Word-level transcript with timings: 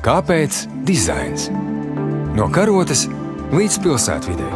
Kāpēc 0.00 0.62
dizains? 0.88 1.50
No 2.32 2.46
karotes 2.48 3.02
līdz 3.52 3.74
pilsētvidē. 3.84 4.46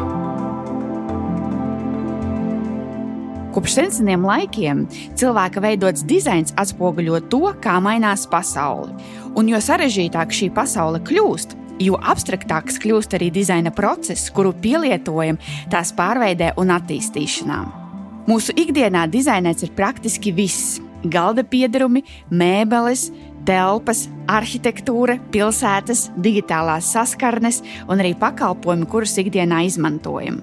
Kopš 3.52 3.74
seniem 3.98 4.24
laikiem 4.24 4.86
cilvēka 5.20 5.60
veidots 5.60 6.06
dizains 6.08 6.56
atspoguļo 6.56 7.20
to, 7.28 7.42
kā 7.60 7.76
mainās 7.84 8.24
pasaule. 8.32 8.96
Un 9.36 9.52
jo 9.52 9.60
sarežģītāka 9.60 10.32
šī 10.32 10.48
pasaule 10.56 11.02
kļūst, 11.04 11.52
jo 11.84 12.00
abstraktāks 12.00 12.80
kļūst 12.80 13.18
arī 13.20 13.28
dizaina 13.34 13.68
process, 13.68 14.32
kuru 14.32 14.54
pielietojam 14.64 15.36
tās 15.68 15.92
pārveidē 15.92 16.54
un 16.56 16.72
attīstīšanā. 16.72 17.60
Mūsu 18.24 18.56
ikdienā 18.56 19.04
dizainēts 19.12 19.68
ir 19.68 19.76
praktiski 19.76 20.32
viss- 20.32 20.80
galda 21.14 21.44
piedarumi, 21.44 22.00
mēbeles, 22.32 23.10
telpas, 23.46 24.06
arhitektūra, 24.30 25.18
pilsētas, 25.34 26.08
digitālās 26.24 26.90
saskarnes 26.94 27.62
un 27.88 28.00
arī 28.00 28.14
pakalpojumi, 28.18 28.88
kurus 28.90 29.16
ikdienā 29.22 29.64
izmantojam. 29.68 30.40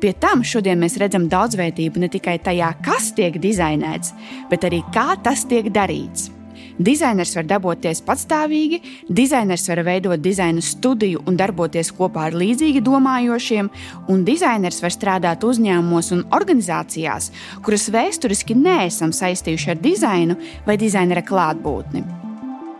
Pie 0.00 0.12
tam 0.20 0.44
šodien 0.44 0.80
mēs 0.80 0.96
redzam 1.00 1.26
daudzveidību 1.32 2.00
ne 2.00 2.08
tikai 2.12 2.38
tajā, 2.44 2.72
kas 2.84 3.10
tiek 3.16 3.36
dizainēts, 3.40 4.14
bet 4.50 4.64
arī 4.68 4.80
kā 4.94 5.14
tas 5.22 5.44
tiek 5.48 5.68
darīts. 5.72 6.30
Dizainers 6.76 7.32
var 7.38 7.46
darboties 7.48 8.02
patstāvīgi, 8.04 8.82
dizainers 9.08 9.64
var 9.70 9.80
veidot 9.86 10.20
dizaina 10.20 10.60
studiju 10.60 11.22
un 11.28 11.38
darboties 11.40 11.88
kopā 11.96 12.26
ar 12.28 12.36
līdzīgi 12.36 12.82
domājošiem, 12.84 13.70
un 14.12 14.26
dizainers 14.28 14.82
var 14.84 14.92
strādāt 14.92 15.46
uzņēmumos 15.48 16.12
un 16.16 16.26
organizācijās, 16.36 17.32
kuras 17.64 17.88
vēsturiski 17.92 18.58
neesam 18.60 19.16
saistījuši 19.16 19.72
ar 19.72 19.82
dizainu 19.88 20.38
vai 20.68 20.76
dizainera 20.80 21.24
klātbūtni. 21.24 22.25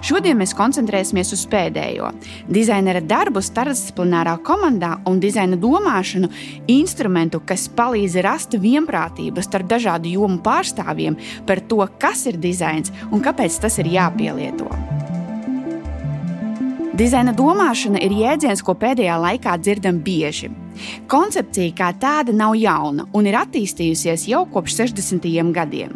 Šodien 0.05 0.37
mēs 0.37 0.53
koncentrēsimies 0.53 1.33
uz 1.33 1.47
pēdējo- 1.49 2.11
dizainera 2.57 3.01
darbu 3.01 3.41
starpdisciplinārā 3.41 4.37
komandā 4.45 4.99
un 5.07 5.21
dizaina 5.21 5.57
domāšanu, 5.57 6.29
instrumentu, 6.69 7.41
kas 7.41 7.69
palīdz 7.69 8.23
rast 8.23 8.51
vienprātību 8.51 9.43
starp 9.43 9.67
dažādu 9.67 10.13
jomu 10.13 10.39
pārstāvjiem 10.39 11.17
par 11.47 11.61
to, 11.61 11.89
kas 11.99 12.27
ir 12.27 12.37
dizains 12.37 12.93
un 13.11 13.21
kāpēc 13.23 13.61
tas 13.61 13.79
ir 13.79 13.87
jāpielieto. 13.87 14.69
Dizaina 16.95 17.33
domāšana 17.33 18.03
ir 18.03 18.11
jēdziens, 18.11 18.63
ko 18.63 18.75
pēdējā 18.75 19.17
laikā 19.21 19.59
dzirdam 19.61 19.99
bieži. 20.01 20.66
Koncepcija 21.11 21.75
kā 21.77 21.91
tāda 22.01 22.35
nav 22.37 22.55
jauna 22.59 23.07
un 23.17 23.29
ir 23.29 23.37
attīstījusies 23.39 24.27
jau 24.31 24.45
kopš 24.53 24.79
60. 24.83 25.29
gadiem. 25.57 25.95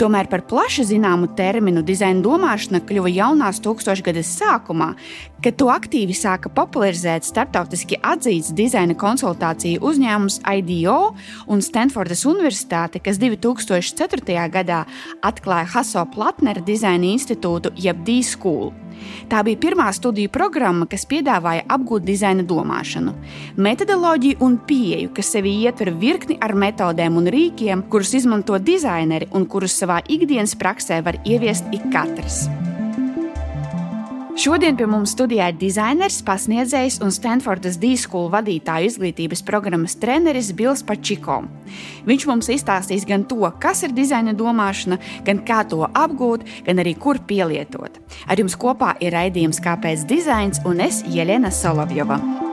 Tomēr 0.00 0.30
par 0.32 0.44
plaši 0.48 0.86
zināmu 0.92 1.30
terminu 1.38 1.82
dizaina 1.86 2.22
domāšana 2.24 2.82
kļuva 2.86 3.12
jaunās 3.12 3.60
tūkstošgades 3.64 4.32
sākumā, 4.40 4.92
kad 5.44 5.58
to 5.60 5.68
aktīvi 5.72 6.16
sāka 6.16 6.50
popularizēt 6.52 7.26
starptautiski 7.28 8.00
atzīts 8.02 8.54
dizaina 8.56 8.96
konsultāciju 8.98 9.82
uzņēmums 9.86 10.40
IDO 10.56 10.98
un 11.52 11.62
Stanfordas 11.62 12.24
Universitāte, 12.28 13.02
kas 13.02 13.20
2004. 13.22 14.48
gadā 14.52 14.82
atklāja 15.24 15.68
Haso 15.76 16.06
Platnera 16.14 16.64
dizaina 16.64 17.12
institūtu 17.12 17.74
jeb 17.76 18.02
D-School. 18.06 18.72
Tā 19.30 19.42
bija 19.44 19.58
pirmā 19.60 19.86
studiju 19.94 20.30
programma, 20.32 20.86
kas 20.88 21.06
piedāvāja 21.08 21.66
apgūt 21.72 22.06
dizaina 22.06 22.44
domāšanu, 22.46 23.12
metodoloģiju 24.16 24.40
un 24.40 24.56
pieeju, 24.64 25.10
kas 25.14 25.28
sevī 25.34 25.52
ietver 25.66 25.92
virkni 25.92 26.38
ar 26.40 26.54
metodēm 26.54 27.16
un 27.16 27.26
rīkiem, 27.28 27.88
kurus 27.90 28.14
izmanto 28.14 28.58
dizaineri 28.58 29.28
un 29.32 29.46
kurus 29.46 29.76
savā 29.76 30.00
ikdienas 30.08 30.56
praksē 30.56 31.02
var 31.04 31.18
ieviest 31.24 31.64
ik 31.72 31.90
katrs. 31.92 32.48
Šodien 34.36 34.76
pie 34.76 34.86
mums 34.86 35.14
studijā 35.14 35.48
ir 35.48 35.56
dizainers, 35.56 36.20
pasniedzējs 36.22 37.00
un 37.00 37.10
Stanfordas 37.10 37.78
D-School 37.80 38.28
vadītāju 38.30 38.90
izglītības 38.90 39.42
programmas 39.42 39.96
treneris 39.96 40.52
Bills 40.52 40.84
Pačiko. 40.84 41.42
Viņš 42.04 42.26
mums 42.28 42.50
izstāstīs 42.52 43.06
gan 43.08 43.24
to, 43.24 43.40
kas 43.60 43.82
ir 43.82 43.96
dizaina 43.96 44.36
domāšana, 44.36 45.00
gan 45.24 45.40
kā 45.40 45.62
to 45.64 45.88
apgūt, 45.88 46.44
gan 46.68 46.84
arī 46.84 46.96
kur 47.00 47.20
pielietot. 47.20 47.96
Ar 48.28 48.36
jums 48.36 48.56
kopā 48.60 48.98
ir 49.00 49.16
raidījums 49.16 49.60
Kāpēc 49.64 50.04
dizains 50.04 50.60
un 50.68 50.84
es 50.84 51.00
Jelena 51.08 51.50
Solovjova. 51.50 52.45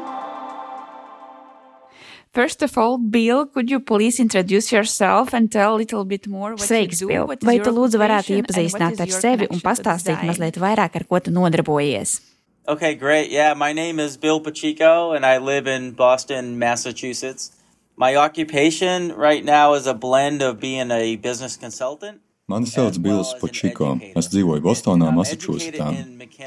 First 2.33 2.63
of 2.63 2.75
all, 2.79 2.97
Bill, 2.97 3.45
could 3.45 3.69
you 3.69 3.79
please 3.79 4.19
introduce 4.19 4.71
yourself 4.71 5.35
and 5.35 5.51
tell 5.51 5.75
a 5.75 5.77
little 5.77 6.03
bit 6.03 6.25
more? 6.25 6.55
Sveiks, 6.55 7.05
Bill! 7.05 7.27
Vai 7.45 7.59
tu 7.61 7.69
lūdzu 7.69 7.99
varētu 8.01 8.39
iepazīstināt 8.39 9.03
ar 9.05 9.11
sevi 9.13 9.45
un 9.53 9.61
pastāstīt 9.61 10.25
mazliet 10.25 10.57
vairāk, 10.57 10.97
ar 10.97 11.05
ko 11.05 11.21
tu 11.21 11.29
nodarbojies? 11.29 12.21
Okay, 12.67 12.95
great. 12.95 13.29
Yeah, 13.29 13.53
my 13.53 13.71
name 13.71 13.99
is 13.99 14.17
Bill 14.17 14.39
Pacheco 14.39 15.11
and 15.13 15.27
I 15.27 15.37
live 15.37 15.67
in 15.67 15.91
Boston, 15.91 16.57
Massachusetts. 16.57 17.51
My 17.95 18.15
occupation 18.15 19.11
right 19.13 19.45
now 19.45 19.75
is 19.75 19.85
a 19.85 19.93
blend 19.93 20.41
of 20.41 20.59
being 20.59 20.89
a 20.89 21.17
business 21.17 21.55
consultant 21.55 22.21
Mani 22.47 22.67
sauc 22.67 22.97
Bills 22.99 23.29
Počiko. 23.39 23.93
Es 24.19 24.27
dzīvoju 24.27 24.59
Bostonā, 24.65 25.07
Massachusettsā. 25.15 25.85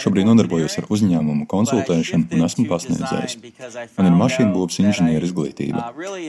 Šobrīd 0.02 0.26
nodarbojos 0.28 0.74
ar 0.76 0.88
uzņēmumu 0.92 1.46
konsultēšanu 1.48 2.36
un 2.36 2.44
esmu 2.44 2.66
pasniedzējs. 2.68 3.38
Man 3.96 4.10
ir 4.10 4.18
mašīnu 4.18 4.52
būvs 4.52 4.76
inženieru 4.82 5.24
izglītība. 5.30 5.86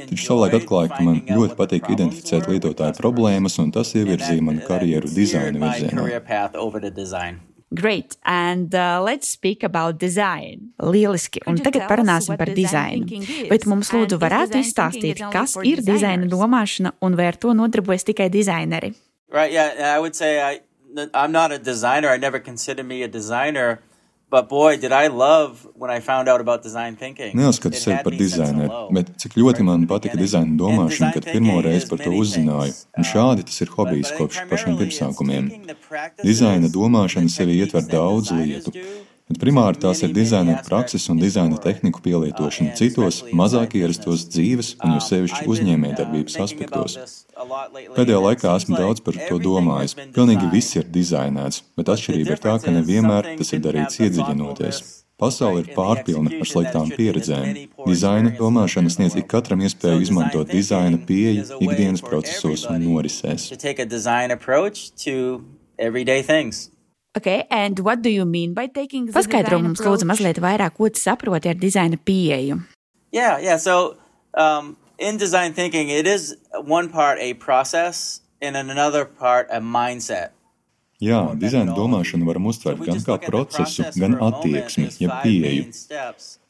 Taču 0.07 0.23
savulaik 0.23 0.55
atklāju, 0.61 0.93
ka 0.93 1.01
man 1.03 1.19
ļoti 1.27 1.57
patīk 1.59 1.89
identificēt 1.97 2.47
lietotāju 2.47 2.95
problēmas, 2.95 3.57
un 3.59 3.73
tas 3.75 3.91
ievirzīja 3.99 4.45
manu 4.47 4.63
karjeru 4.69 5.11
dizaina 5.11 5.59
virzienā. 5.59 7.27
Great, 7.69 8.15
and 8.23 8.73
uh, 8.73 9.01
let's 9.03 9.27
speak 9.27 9.65
about 9.67 9.99
design. 9.99 10.71
Lieliski, 10.79 11.41
un 11.43 11.59
tagad 11.59 11.89
parunāsim 11.89 12.37
par 12.39 12.53
dizainu. 12.55 13.19
Tu 13.51 13.67
mums 13.67 13.91
lūdzu 13.91 14.15
varētu 14.21 14.63
izstāstīt, 14.63 15.19
kas 15.35 15.57
ir 15.67 15.83
dizaina 15.83 16.31
domāšana 16.31 16.95
un 17.03 17.19
vai 17.19 17.27
ar 17.33 17.35
to 17.35 17.51
nodarbojas 17.51 18.07
tikai 18.07 18.29
dizaineri? 18.31 18.93
Right. 19.29 19.51
Yeah. 19.51 19.95
I 19.95 19.99
would 19.99 20.15
say 20.15 20.41
I 20.41 20.61
I'm 21.13 21.31
not 21.31 21.51
a 21.51 21.59
designer. 21.59 22.09
I 22.09 22.17
never 22.17 22.39
considered 22.39 22.85
me 22.85 23.03
a 23.03 23.07
designer. 23.07 23.79
But 24.29 24.49
boy, 24.49 24.75
did 24.75 24.91
I 24.91 25.07
love 25.07 25.65
when 25.73 25.89
I 25.89 26.01
found 26.01 26.27
out 26.27 26.41
about 26.41 26.61
design 26.61 26.97
thinking. 26.97 27.33
Neuzskatu 27.33 27.79
sevi 27.79 28.03
par 28.03 28.11
dizaineru, 28.11 28.79
bet 28.91 29.13
cik 29.23 29.37
ļoti 29.39 29.63
man 29.63 29.85
patika 29.87 30.19
dizaina 30.19 30.51
domāšana, 30.59 31.13
kad 31.15 31.29
pirmo 31.31 31.61
reizi 31.63 31.87
par 31.87 32.01
to 32.03 32.11
uzzināju. 32.11 32.73
Un 32.99 33.07
šādi 33.07 33.45
tas 33.47 33.61
ir 33.63 33.71
hobijs 33.71 34.11
kopš 34.17 34.41
pašiem 34.49 34.75
pirmsākumiem. 34.81 35.47
Dizaina 36.19 36.67
domāšana 36.67 37.31
sevi 37.31 37.55
ietver 37.61 37.87
daudz 37.87 38.33
lietu. 38.35 38.75
Bet 39.27 39.41
primāri 39.41 39.79
tās 39.83 39.99
ir 40.05 40.13
dizaina 40.15 40.53
prakses 40.63 41.09
un 41.11 41.17
dizaina 41.19 41.57
tehniku 41.59 41.99
pielietošana 42.05 42.77
citos, 42.79 43.17
mazāk 43.35 43.75
ierastos 43.75 44.23
dzīves 44.31 44.69
un 44.79 44.93
jo 44.95 45.01
sevišķi 45.03 45.47
uzņēmējdarbības 45.51 46.37
aspektos. 46.45 46.95
Pēdējā 47.97 48.21
laikā 48.23 48.53
esmu 48.55 48.79
daudz 48.79 49.03
par 49.03 49.19
to 49.19 49.39
domājis. 49.43 49.97
Pilnīgi 50.15 50.47
viss 50.53 50.79
ir 50.79 50.87
dizainēts, 50.87 51.65
bet 51.75 51.91
atšķirība 51.91 52.37
ir 52.37 52.41
tā, 52.45 52.55
ka 52.63 52.71
nevienmēr 52.77 53.33
tas 53.41 53.51
ir 53.51 53.61
darīts 53.67 53.99
iedziļinoties. 54.07 54.81
Pasaule 55.17 55.63
ir 55.63 55.71
pārpilna 55.73 56.29
ar 56.37 56.47
sliktām 56.47 56.91
pieredzēm. 56.93 57.51
Dizaina 57.83 58.31
domāšana 58.37 58.93
sniedz 58.93 59.17
ik 59.17 59.27
katram 59.33 59.65
iespēju 59.65 60.05
izmantot 60.05 60.53
dizaina 60.53 61.01
pieeju 61.09 61.57
ikdienas 61.57 62.05
procesos 62.05 62.67
un 62.69 62.79
norisēs. 62.85 63.51
Okay, 67.17 67.47
and 67.49 67.79
what 67.79 68.03
do 68.03 68.09
you 68.09 68.25
mean 68.25 68.53
by 68.53 68.67
taking 68.67 69.07
Paskaidro 69.09 69.57
mums 69.61 69.81
lūdzu 69.81 70.05
mazliet 70.05 70.37
vairāk, 70.43 70.75
ko 70.77 70.89
tu 70.93 71.01
saproti 71.01 71.49
ar 71.49 71.57
dizaina 71.57 71.97
pieeju. 71.97 72.59
Yeah, 73.11 73.39
yeah, 73.41 73.57
so 73.57 73.97
um, 74.37 74.77
in 74.99 75.17
design 75.17 75.53
thinking, 75.53 75.89
it 75.89 76.05
is 76.05 76.35
one 76.53 76.89
part 76.89 77.17
a 77.19 77.33
process 77.33 78.21
and 78.39 78.55
in 78.55 78.69
another 78.69 79.05
part 79.05 79.47
a 79.49 79.59
mindset. 79.59 80.37
Jā, 81.01 81.23
dizaina 81.37 81.73
domāšanu 81.77 82.25
varam 82.25 82.47
uztvert 82.49 82.79
gan 82.85 83.01
kā 83.05 83.17
procesu, 83.21 83.85
gan 84.01 84.15
attieksmi, 84.27 84.87
jeb 85.01 85.13
pieeju. 85.21 85.67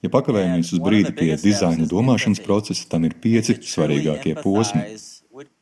Ja 0.04 0.12
pakavējamies 0.12 0.72
uz 0.76 0.84
brīdi 0.84 1.12
pie 1.16 1.34
dizaina 1.42 1.88
domāšanas 1.88 2.44
procesa, 2.44 2.86
tam 2.92 3.08
ir 3.08 3.16
pieci 3.24 3.58
svarīgākie 3.60 4.38
posmi. 4.40 4.84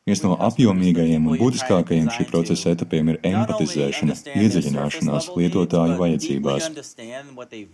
Viens 0.06 0.20
no 0.22 0.36
apjomīgajiem 0.46 1.24
un 1.26 1.38
būtiskākajiem 1.40 2.08
šī 2.14 2.26
procesa 2.30 2.72
etapiem 2.72 3.10
ir 3.12 3.18
empatizēšana, 3.26 4.14
iedziļināšanās 4.42 5.28
lietotāju 5.34 5.96
vajadzībās. 6.00 6.68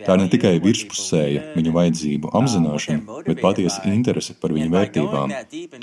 Tā 0.06 0.16
ir 0.16 0.22
ne 0.22 0.28
tikai 0.32 0.54
virspusēja 0.64 1.42
viņu 1.56 1.74
vajadzību 1.76 2.32
apzināšana, 2.40 3.18
bet 3.28 3.42
patiesa 3.44 3.84
interese 3.92 4.36
par 4.40 4.54
viņu 4.56 4.72
vērtībām, 4.76 5.34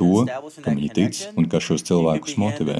to, 0.01 0.25
kam 0.63 0.79
viņi 0.79 0.93
tic 0.97 1.21
un 1.37 1.49
kas 1.51 1.69
šos 1.69 1.85
cilvēkus 1.91 2.39
motivē. 2.41 2.79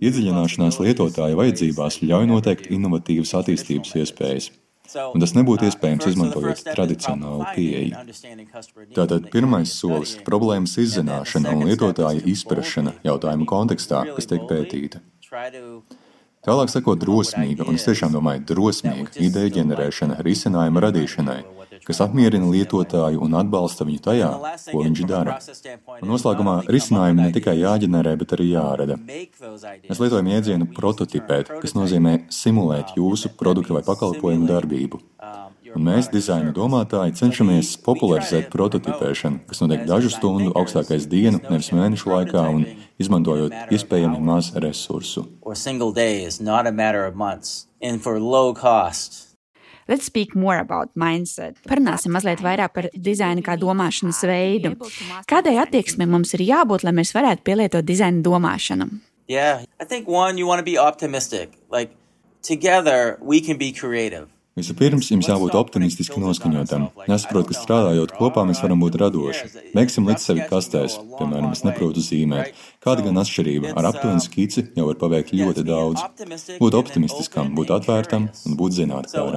Iedziļināšanās 0.00 0.80
lietotāju 0.82 1.42
vajadzībās 1.42 2.00
ļauj 2.02 2.32
noteikt 2.32 2.72
inovatīvas 2.74 3.36
attīstības 3.42 3.94
iespējas. 4.02 4.50
Un 4.96 5.20
tas 5.20 5.34
nebūtu 5.36 5.66
iespējams 5.68 6.06
izmantojot 6.08 6.62
tradicionālu 6.70 7.44
pieeju. 7.52 7.98
Tātad 8.96 9.28
pirmais 9.32 9.74
solis 9.76 10.14
ir 10.16 10.24
problēmas 10.24 10.78
izzināšana 10.80 11.52
un 11.52 11.68
lietotāja 11.68 12.24
izprašana 12.32 12.96
jautājuma 13.04 13.48
kontekstā, 13.48 14.06
kas 14.16 14.30
tiek 14.30 14.48
pētīta. 14.48 15.02
Tālāk 16.48 16.70
sakot, 16.72 17.00
drosmīga, 17.02 17.66
un 17.68 17.76
es 17.76 17.84
tiešām 17.84 18.14
domāju, 18.14 18.46
drosmīga 18.48 19.18
ideja 19.20 19.58
ģenerēšana, 19.58 20.20
risinājuma 20.24 20.84
radīšanai, 20.86 21.40
kas 21.86 22.00
apmierina 22.04 22.48
lietotāju 22.50 23.22
un 23.24 23.36
atbalsta 23.38 23.86
viņu 23.88 24.02
tajā, 24.04 24.30
ko 24.70 24.82
viņš 24.84 25.04
dara. 25.08 25.38
Un 26.00 26.12
noslēgumā 26.12 26.56
risinājumi 26.70 27.24
ne 27.24 27.34
tikai 27.36 27.58
jāģenerē, 27.60 28.14
bet 28.20 28.34
arī 28.38 28.50
jārada. 28.54 28.98
Mēs 28.98 30.02
lietojam 30.02 30.32
jēdzienu 30.34 30.70
prototipēt, 30.76 31.52
kas 31.62 31.76
nozīmē 31.78 32.18
simulēt 32.32 32.96
jūsu 32.98 33.34
produktu 33.38 33.78
vai 33.78 33.84
pakalpojumu 33.86 34.50
darbību. 34.50 35.02
Un 35.76 35.84
mēs, 35.84 36.08
dizaina 36.12 36.52
domātāji, 36.56 37.16
cenšamies 37.18 37.74
popularizēt 37.84 38.48
prototipēšanu, 38.52 39.42
kas 39.50 39.60
notiek 39.62 39.84
dažu 39.88 40.12
stundu, 40.12 40.52
augstākais 40.56 41.08
dienu, 41.10 41.42
nevis 41.50 41.70
mēnešu 41.76 42.12
laikā, 42.14 42.44
un 42.56 42.64
izmantojot 43.02 43.74
iespējami 43.76 44.20
maz 44.30 44.52
resursu. 44.56 45.26
Let's 49.88 50.04
speak 50.04 50.34
more 50.36 50.58
about 50.60 50.92
mindset. 50.94 51.56
Parunāsim 51.64 52.12
mazliet 52.12 52.42
vairāk 52.44 52.74
par 52.76 52.90
dizainu 52.92 53.40
kā 53.44 53.56
domāšanas 53.56 54.20
veidu. 54.28 54.74
Kādai 55.28 55.56
attieksmei 55.62 56.06
mums 56.06 56.34
ir 56.36 56.44
jābūt, 56.44 56.84
lai 56.84 56.92
mēs 56.92 57.14
varētu 57.16 57.46
pielietot 57.46 57.86
dizaina 57.88 58.20
domāšanu? 58.24 58.90
Yeah, 59.28 59.64
I 59.80 59.84
think 59.84 60.08
one, 60.08 60.36
you 60.36 60.46
want 60.46 60.60
to 60.60 60.64
be 60.64 60.76
optimistic. 60.78 61.56
Like 61.70 61.96
together 62.42 63.16
we 63.20 63.40
can 63.40 63.56
be 63.56 63.72
creative. 63.72 64.28
Vispirms 64.58 65.08
jums 65.12 65.28
jābūt 65.30 65.54
optimistiski 65.58 66.18
noskaņotam. 66.22 66.88
Nesaprot, 67.10 67.46
ka 67.48 67.54
strādājot 67.56 68.14
kopā, 68.18 68.42
mēs 68.48 68.62
varam 68.64 68.80
būt 68.82 68.98
radoši. 69.02 69.50
Veiksim 69.76 70.08
līdz 70.08 70.24
sevi 70.24 70.46
kastēs, 70.50 70.96
piemēram, 71.18 71.52
es 71.54 71.62
neprotu 71.66 72.02
zīmēt. 72.02 72.56
Kāda 72.84 73.04
gan 73.06 73.20
atšķirība? 73.22 73.74
Ar 73.78 73.90
aptuvenu 73.92 74.22
skici 74.24 74.66
jau 74.76 74.88
var 74.88 74.98
paveikt 75.00 75.34
ļoti 75.38 75.62
daudz. 75.68 75.98
Būt 76.58 76.78
optimistiskam, 76.78 77.54
būt 77.58 77.70
atvērtam 77.78 78.30
un 78.32 78.58
būt 78.58 78.80
zinātnēm. 78.80 79.36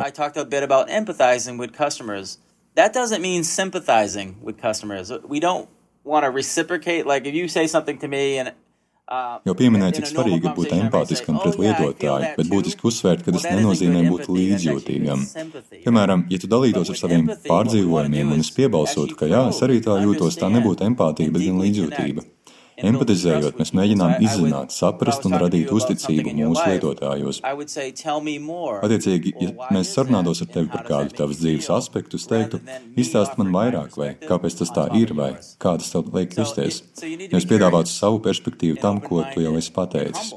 That 2.75 2.93
doesn't 2.93 3.21
mean 3.21 3.43
sympathizing 3.43 4.37
with 4.41 4.57
customers. 4.57 5.11
We 5.27 5.41
don't 5.41 5.67
want 6.05 6.23
to 6.23 6.31
reciprocate. 6.31 7.05
Like 7.05 7.25
if 7.25 7.33
you 7.35 7.49
say 7.49 7.67
something 7.67 7.97
to 7.99 8.07
me 8.07 8.37
and 8.37 8.53
Jau 9.43 9.53
pieminēja, 9.59 9.97
cik 9.97 10.07
svarīgi 10.07 10.47
ir 10.47 10.53
būt 10.55 10.71
empātiskam 10.77 11.39
pret 11.41 11.57
lietotāju, 11.59 12.29
bet 12.37 12.51
būtiski 12.51 12.85
uzsvērt, 12.87 13.25
ka 13.25 13.33
tas 13.35 13.47
nenozīmē 13.49 14.05
būt 14.07 14.29
līdzjūtīgam. 14.31 15.25
Piemēram, 15.83 16.25
ja 16.31 16.39
tu 16.39 16.47
dalītos 16.51 16.93
ar 16.93 16.99
saviem 16.99 17.27
pārdzīvojumiem 17.47 18.31
un 18.37 18.45
es 18.45 18.53
piebalsotu, 18.55 19.17
ka 19.19 19.27
jā, 19.31 19.47
es 19.51 19.59
arī 19.67 19.81
tā 19.83 19.97
jūtos, 20.05 20.39
tā 20.39 20.51
nebūtu 20.53 20.87
empātija, 20.87 21.33
bet 21.33 21.43
gan 21.43 21.59
līdzjūtība. 21.65 22.23
Empatizējot, 22.79 23.57
mēs 23.59 23.71
mēģinām 23.77 24.13
izzināt, 24.23 24.73
saprast 24.73 25.25
un 25.27 25.35
radīt 25.41 25.71
uzticību 25.75 26.33
mūsu 26.37 26.63
lietotājos. 26.71 27.41
Attiecīgi, 27.43 29.33
ja 29.43 29.71
mēs 29.75 29.91
sarunātos 29.95 30.43
ar 30.45 30.51
tevi 30.53 30.71
par 30.73 30.85
kādu 30.87 31.17
tavas 31.17 31.41
dzīves 31.41 31.71
aspektu, 31.75 32.19
es 32.21 32.29
teiktu, 32.31 32.61
izstāst 32.99 33.37
man 33.41 33.51
vairāk, 33.55 33.97
vai 33.99 34.13
kāpēc 34.21 34.61
tas 34.61 34.73
tā 34.75 34.87
ir, 34.97 35.15
vai 35.17 35.33
kā 35.61 35.75
tas 35.81 35.91
tev 35.93 36.13
liek 36.15 36.37
justies. 36.37 36.83
Nevis 37.01 37.49
piedāvāt 37.49 37.91
savu 37.91 38.23
perspektīvu 38.23 38.79
tam, 38.81 39.03
ko 39.03 39.25
tu 39.33 39.43
jau 39.43 39.57
esi 39.59 39.75
pateicis. 39.75 40.33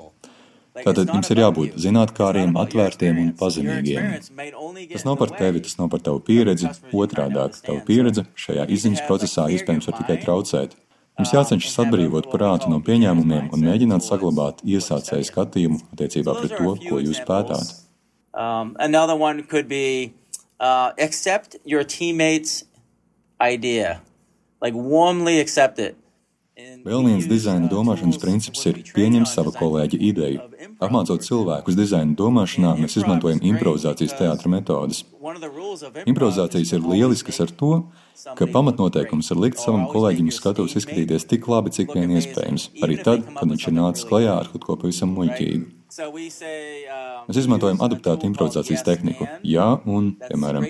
Tātad 0.74 1.06
jums 1.06 1.28
ir 1.30 1.38
jābūt 1.38 1.76
zinātniem, 1.78 2.56
atvērtiem 2.58 3.18
un 3.22 3.28
pazemīgiem. 3.38 4.08
Tas 4.90 5.04
nav 5.06 5.20
par 5.20 5.30
tevi, 5.38 5.62
tas 5.62 5.76
nav 5.78 5.92
par 5.92 6.02
tavu 6.02 6.18
pieredzi. 6.26 6.72
Otrādāk, 6.90 7.60
tava 7.62 7.78
pieredze 7.86 8.26
šajā 8.34 8.66
izziņas 8.74 9.04
procesā 9.06 9.46
iespējams 9.54 9.86
var 9.86 10.00
tikai 10.00 10.18
traucēt. 10.24 10.74
Mums 11.14 11.30
jācenšas 11.30 11.76
atbrīvot 11.84 12.26
prātu 12.32 12.66
no 12.72 12.80
pieņēmumiem 12.82 13.52
un 13.54 13.66
mēģināt 13.68 14.02
saglabāt 14.02 14.64
iesācēju 14.66 15.28
skatījumu 15.28 15.78
attiecībā 15.94 16.34
pret 16.40 16.56
to, 16.58 16.72
ko 16.88 16.98
jūs 16.98 17.20
pētāt. 17.28 17.70
Um, 18.34 18.74
another 18.80 19.14
one 19.14 19.44
could 19.44 19.68
be 19.68 20.12
uh, 20.58 20.90
accept 20.98 21.54
your 21.64 21.84
teammates' 21.84 22.64
idea, 23.40 24.00
like 24.60 24.74
warmly 24.74 25.38
accept 25.38 25.78
it. 25.78 25.96
Vēl 26.54 27.02
viens 27.02 27.24
dizaina 27.26 27.66
domāšanas 27.66 28.18
princips 28.22 28.60
ir 28.70 28.76
pieņemt 28.94 29.26
sava 29.26 29.50
kolēģa 29.54 29.98
ideju. 30.08 30.42
Apmācot 30.82 31.24
cilvēkus 31.26 31.74
dizaina 31.74 32.14
domāšanā, 32.14 32.76
mēs 32.78 32.94
izmantojam 33.00 33.40
improvizācijas 33.42 34.14
teātra 34.18 34.50
metodes. 34.52 35.02
Improvizācijas 36.06 36.74
ir 36.76 36.86
lieliskas 36.86 37.42
ar 37.42 37.50
to, 37.58 37.72
ka 38.38 38.46
pamatnoteikums 38.50 39.30
ir 39.34 39.40
likt 39.42 39.60
savam 39.62 39.86
kolēģim 39.90 40.30
skatos 40.34 40.76
izskatīties 40.78 41.26
tik 41.30 41.48
labi, 41.50 41.72
cik 41.74 41.94
vien 41.96 42.14
iespējams, 42.18 42.70
arī 42.86 43.00
tad, 43.02 43.24
kad 43.34 43.50
viņš 43.50 43.68
ir 43.68 43.76
nācis 43.78 44.08
klajā 44.10 44.36
ar 44.42 44.52
kaut 44.52 44.68
ko 44.68 44.78
pavisam 44.84 45.14
muļķīgu. 45.16 45.83
Mēs 45.94 47.38
izmantojam 47.38 47.78
adaptētu 47.84 48.26
improvizācijas 48.26 48.82
tehniku. 48.82 49.28
Jā, 49.46 49.66
un, 49.86 50.08
piemēram, 50.18 50.64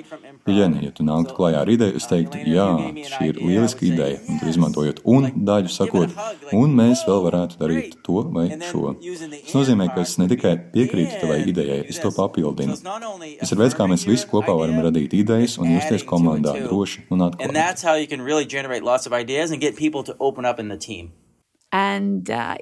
Jēni, 0.44 0.82
ja 0.84 0.92
tu 0.92 1.06
nāktu 1.06 1.32
klajā 1.38 1.62
ar 1.64 1.70
ideju, 1.72 1.96
es 1.96 2.08
teiktu, 2.10 2.42
jā, 2.52 2.66
šī 3.08 3.30
ir 3.30 3.40
lieliska 3.40 3.86
ideja, 3.88 4.18
un 4.28 4.42
tu 4.42 4.50
izmantojot 4.52 5.00
un 5.08 5.30
daļu 5.48 5.72
sakot, 5.72 6.12
un 6.52 6.76
mēs 6.76 7.06
vēl 7.08 7.24
varētu 7.24 7.60
darīt 7.62 7.96
to 8.04 8.26
vai 8.36 8.50
šo. 8.68 8.92
Tas 9.00 9.56
nozīmē, 9.56 9.88
ka 9.94 10.04
es 10.04 10.18
ne 10.20 10.28
tikai 10.28 10.54
piekrītu 10.76 11.22
tavai 11.24 11.40
idejai, 11.48 11.80
es 11.88 12.02
to 12.04 12.12
papildinu. 12.12 12.76
Tas 12.84 13.56
ir 13.56 13.64
veids, 13.64 13.80
kā 13.80 13.88
mēs 13.88 14.04
visi 14.10 14.28
kopā 14.28 14.52
varam 14.60 14.82
radīt 14.84 15.16
idejas 15.24 15.56
un 15.56 15.72
justies 15.72 16.04
komandā 16.04 16.58
droši 16.68 17.08
un 17.08 17.30
atklāti. 17.30 17.48
And, 21.74 22.30
uh, 22.30 22.54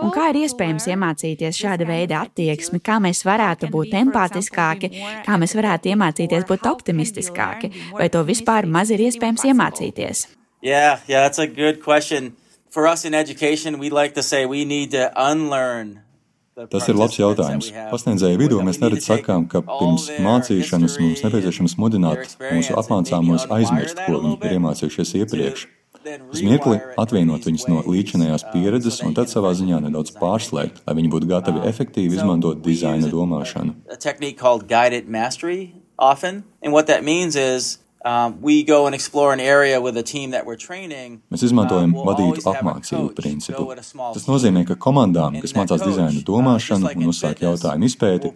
Un 0.00 0.12
kā 0.14 0.30
ir 0.30 0.38
iespējams 0.46 0.86
iemācīties 0.88 1.58
šāda 1.60 1.84
veida 1.84 2.22
attieksmi, 2.24 2.80
kā 2.80 2.96
mēs 2.96 3.20
varētu 3.28 3.68
būt 3.68 3.92
empātiskāki, 4.00 4.88
kā 5.26 5.36
mēs 5.36 5.52
varētu 5.58 5.92
iemācīties 5.92 6.46
būt 6.48 6.64
optimistiskāki, 6.70 7.68
vai 7.98 8.08
to 8.08 8.22
vispār 8.24 8.64
maz 8.64 8.94
ir 8.94 9.02
iespējams 9.10 9.44
iemācīties? 9.52 10.28
Yeah, 10.62 11.00
yeah, 11.06 11.20
that's 11.26 11.38
a 11.38 11.46
good 11.46 11.82
question. 11.84 12.32
For 12.70 12.86
us 12.86 13.04
in 13.04 13.14
education, 13.14 13.78
we 13.78 13.90
like 13.90 14.14
to 14.14 14.22
say 14.22 14.46
we 14.46 14.64
need 14.64 14.92
to 14.92 15.10
unlearn 15.16 16.00
Tas 16.68 16.88
ir 16.90 16.96
labs 16.98 17.16
jautājums. 17.16 17.70
Pasniedzēju 17.92 18.40
vidū 18.40 18.58
mēs 18.64 18.80
neredz 18.82 19.06
sakām, 19.08 19.46
ka 19.48 19.62
pirms 19.64 20.10
mācīšanas 20.20 20.98
mums 21.00 21.24
nepieciešams 21.24 21.76
mudināt 21.80 22.36
mūsu 22.40 22.76
apmācāmos 22.76 23.46
aizmirst, 23.48 24.00
ko 24.04 24.20
viņi 24.20 24.40
ir 24.44 24.58
iemācījušies 24.58 25.14
iepriekš 25.22 25.68
uz 26.30 26.42
mirkli 26.44 26.78
atvienot 27.00 27.44
viņus 27.46 27.66
no 27.70 27.82
līdzinējās 27.86 28.46
pieredzes 28.52 29.00
un 29.06 29.14
tad 29.16 29.30
savā 29.32 29.52
ziņā 29.58 29.82
nedaudz 29.86 30.14
pārslēgt, 30.16 30.82
lai 30.86 30.96
viņi 30.98 31.12
būtu 31.12 31.30
gatavi 31.30 31.64
efektīvi 31.68 32.18
izmantot 32.18 32.62
dizaina 32.64 33.10
domāšanu. 33.10 33.76
Often, 36.00 36.44
and 36.62 36.72
what 36.72 36.86
that 36.86 37.04
means 37.04 37.36
is 37.36 37.76
Mēs 41.28 41.42
izmantojam 41.44 41.90
um, 41.92 42.06
vadītu 42.06 42.46
apmācību 42.48 43.10
principu. 43.18 43.66
Tas 44.14 44.24
nozīmē, 44.24 44.62
ka 44.70 44.76
komandām, 44.80 45.36
kas 45.42 45.52
mācās 45.52 45.84
dizaina 45.84 46.22
domāšanu 46.24 46.94
un 46.94 47.10
uzsāk 47.12 47.42
jautājumu 47.44 47.90
izpēti, 47.90 48.30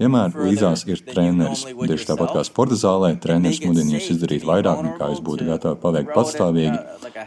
vienmēr 0.00 0.34
līdzās 0.34 0.82
ir 0.90 1.04
treneris. 1.06 1.62
Tieši 1.70 2.08
tāpat 2.08 2.34
kā 2.34 2.42
sporta 2.48 2.78
zālē, 2.80 3.12
treneris 3.22 3.62
mudina 3.62 3.94
jūs 3.94 4.10
izdarīt 4.16 4.46
vairāk 4.48 4.82
nekā 4.88 5.12
jūs 5.12 5.22
būtu 5.28 5.46
gatavi 5.52 5.78
paveikt 5.84 6.10
patstāvīgi. 6.16 6.74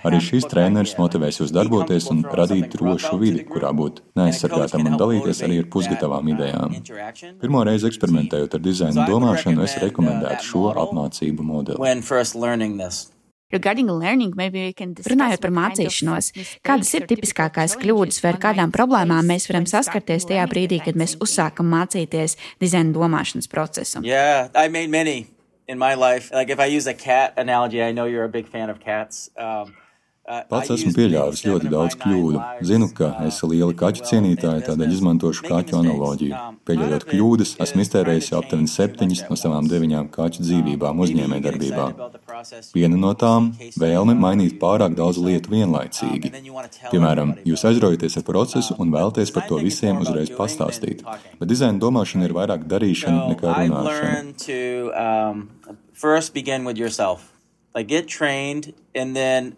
Arī 0.03 0.19
šīs 0.27 0.49
treneris 0.51 0.97
motivēs 0.99 1.39
jūs 1.39 1.55
darboties 1.55 2.09
un 2.11 2.25
radīt 2.27 2.75
drošu 2.75 3.15
vidi, 3.23 3.45
kurā 3.47 3.71
būt 3.71 4.03
neaizsargātam 4.19 4.83
un 4.91 4.99
dalīties 4.99 5.43
arī 5.47 5.61
ar 5.63 5.71
pusgatavām 5.71 6.27
idejām. 6.35 6.75
Pirmo 7.39 7.63
reizi 7.63 7.87
eksperimentējot 7.87 8.59
ar 8.59 8.67
dizaina 8.67 9.07
domāšanu, 9.07 9.63
es 9.63 9.79
rekomendētu 9.79 10.51
šo 10.51 10.67
apmācību 10.83 11.52
modeli. 11.53 11.79
Runājot 13.53 15.43
par 15.43 15.51
mācīšanos, 15.53 16.31
kādas 16.65 16.89
ir 16.97 17.05
tipiskākās 17.11 17.75
kļūdas 17.77 18.17
vai 18.23 18.31
ar 18.31 18.39
kādām 18.47 18.73
problēmām 18.73 19.29
mēs 19.29 19.45
varam 19.51 19.67
saskarties 19.69 20.25
tajā 20.31 20.47
brīdī, 20.49 20.81
kad 20.81 20.97
mēs 20.97 21.13
uzsākam 21.21 21.69
mācīties 21.69 22.33
dizaina 22.63 22.95
domāšanas 22.95 23.51
procesu? 23.51 24.01
Yeah, 24.01 24.49
in 25.67 25.77
my 25.77 25.93
life. 25.93 26.31
Like 26.33 26.49
if 26.49 26.59
I 26.59 26.65
use 26.65 26.87
a 26.87 26.93
cat 26.93 27.33
analogy, 27.37 27.81
I 27.81 27.91
know 27.91 28.05
you're 28.05 28.25
a 28.25 28.29
big 28.29 28.47
fan 28.47 28.69
of 28.69 28.79
cats. 28.79 29.29
Um, 29.37 29.75
Pats 30.23 30.69
esmu 30.71 30.93
pieļāvis 30.95 31.41
ļoti 31.43 31.67
daudz 31.67 31.97
kļūdu. 31.99 32.39
Zinu, 32.63 32.87
ka 32.95 33.09
esmu 33.25 33.49
liela 33.51 33.73
kaķu 33.75 34.05
cienītāja, 34.07 34.61
tādēļ 34.69 34.93
izmantošu 34.95 35.43
kaķu 35.49 35.75
analoģiju. 35.81 36.37
Pieļaujot 36.63 37.03
kļūdas, 37.09 37.49
esmu 37.65 37.83
iztērējis 37.83 38.29
aptuveni 38.37 38.71
septiņas 38.71 39.25
no 39.27 39.35
savām 39.35 39.67
deviņām 39.67 40.07
kaķu 40.13 40.45
dzīvībām 40.45 41.01
uzņēmējdarbībā. 41.03 41.87
Viena 42.71 42.99
no 43.01 43.11
tām- 43.19 43.49
vēlme 43.83 44.15
mainīt 44.15 44.55
pārāk 44.61 44.95
daudz 44.95 45.19
lietu 45.19 45.51
vienlaicīgi. 45.51 46.31
Piemēram, 46.93 47.35
jūs 47.43 47.65
aizraujaties 47.67 48.15
ar 48.17 48.23
procesu 48.23 48.79
un 48.79 48.95
vēlaties 48.95 49.33
par 49.33 49.43
to 49.49 49.59
visiem 49.59 49.99
uzreiz 49.99 50.31
pastāstīt, 50.31 51.03
bet 51.39 51.49
dizaina 51.49 51.79
domāšana 51.79 52.23
ir 52.23 52.33
vairāk 52.39 52.63
darīšana 52.63 53.27
nekā 53.35 53.49
runāšana. 53.59 55.43
First 55.91 56.33
begin 56.33 56.63
with 56.63 56.77
yourself. 56.77 57.33
Like 57.75 57.87
get 57.87 58.07
trained 58.07 58.73
and 58.93 59.15
then 59.15 59.55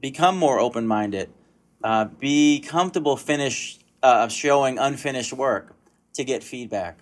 become 0.00 0.36
more 0.36 0.58
open 0.60 0.86
minded, 0.86 1.30
uh, 1.82 2.04
be 2.18 2.60
comfortable 2.60 3.16
finish 3.16 3.78
uh, 4.02 4.28
showing 4.28 4.78
unfinished 4.78 5.32
work. 5.32 5.76
to 6.16 6.24
get 6.24 6.42
feedback. 6.42 6.98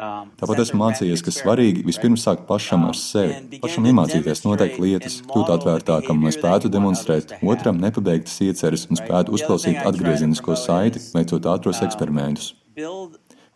Um, 0.00 0.30
Tāpat 0.40 0.62
esmu 0.62 0.78
mācījies, 0.80 1.20
ka 1.24 1.32
svarīgi 1.34 1.82
vispirms 1.84 2.22
sākt 2.24 2.46
pašam 2.48 2.86
ar 2.88 2.96
sevi, 2.96 3.58
pašam 3.60 3.88
iemācīties 3.90 4.44
noteikt 4.46 4.78
lietas, 4.80 5.18
kļūt 5.28 5.50
atvērtākam, 5.56 6.22
lai 6.24 6.32
spētu 6.32 6.70
demonstrēt 6.72 7.34
otram 7.42 7.80
nepabeigtas 7.82 8.38
ieceres 8.46 8.86
un 8.88 9.00
spētu 9.00 9.34
uzklausīt 9.36 9.82
atgriezenisko 9.82 10.56
saiti, 10.56 11.02
veicot 11.16 11.50
ātros 11.52 11.82
eksperimentus. 11.84 12.54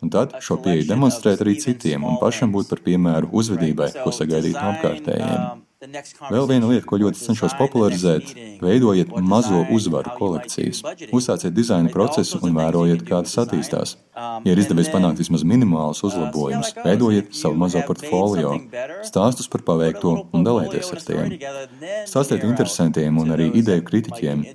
Un 0.03 0.11
tad 0.13 0.35
šo 0.43 0.59
pieeju 0.61 0.85
demonstrēt 0.91 1.41
arī 1.41 1.55
citiem 1.63 2.03
un 2.05 2.19
pašam 2.21 2.51
būt 2.53 2.69
par 2.73 2.83
piemēru 2.85 3.31
uzvedībai, 3.41 3.93
ko 4.03 4.13
sagaidīt 4.13 4.59
no 4.59 4.67
apkārtējiem. 4.75 5.64
Vēl 5.83 6.45
viena 6.47 6.69
lieta, 6.69 6.85
ko 6.87 6.97
ļoti 7.01 7.19
cenšos 7.19 7.53
popularizēt, 7.59 8.29
veidojiet 8.61 9.09
mazo 9.19 9.59
uzvaru 9.75 10.13
kolekcijas. 10.15 10.79
Uzsāciet 11.11 11.51
dizaina 11.53 11.91
procesu 11.91 12.39
un 12.47 12.55
vērojiet, 12.55 13.03
kā 13.03 13.19
tas 13.25 13.35
attīstās. 13.43 13.97
Ja 14.15 14.53
ir 14.53 14.61
izdevies 14.61 14.87
panākt 14.93 15.19
vismaz 15.19 15.43
minimālus 15.43 15.99
uzlabojumus, 16.07 16.71
veidojiet 16.79 17.35
savu 17.35 17.59
mazo 17.59 17.81
portfolio, 17.87 18.53
stāstus 19.03 19.51
par 19.51 19.65
paveikto 19.67 20.13
un 20.31 20.47
dalieties 20.47 20.93
ar 20.95 21.03
tiem. 21.09 21.35
Stāstiet 22.07 22.47
interesantiem 22.47 23.19
un 23.19 23.35
arī 23.35 23.49
ideju 23.59 23.83
kritiķiem. 23.89 24.45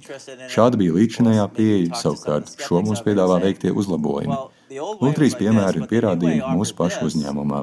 Šāda 0.48 0.80
bija 0.80 0.96
līdzinājā 0.96 1.44
pieeja, 1.52 2.00
savukārt 2.00 2.56
šo 2.64 2.80
mums 2.86 3.04
piedāvā 3.04 3.42
veiktie 3.44 3.76
uzlabojumi. 3.76 4.40
Un 4.70 5.14
trīs 5.16 5.34
piemēri 5.38 5.80
ir 5.82 5.86
pierādījumi 5.90 6.52
mūsu 6.54 6.76
pašu 6.78 7.08
uzņēmumā. 7.08 7.62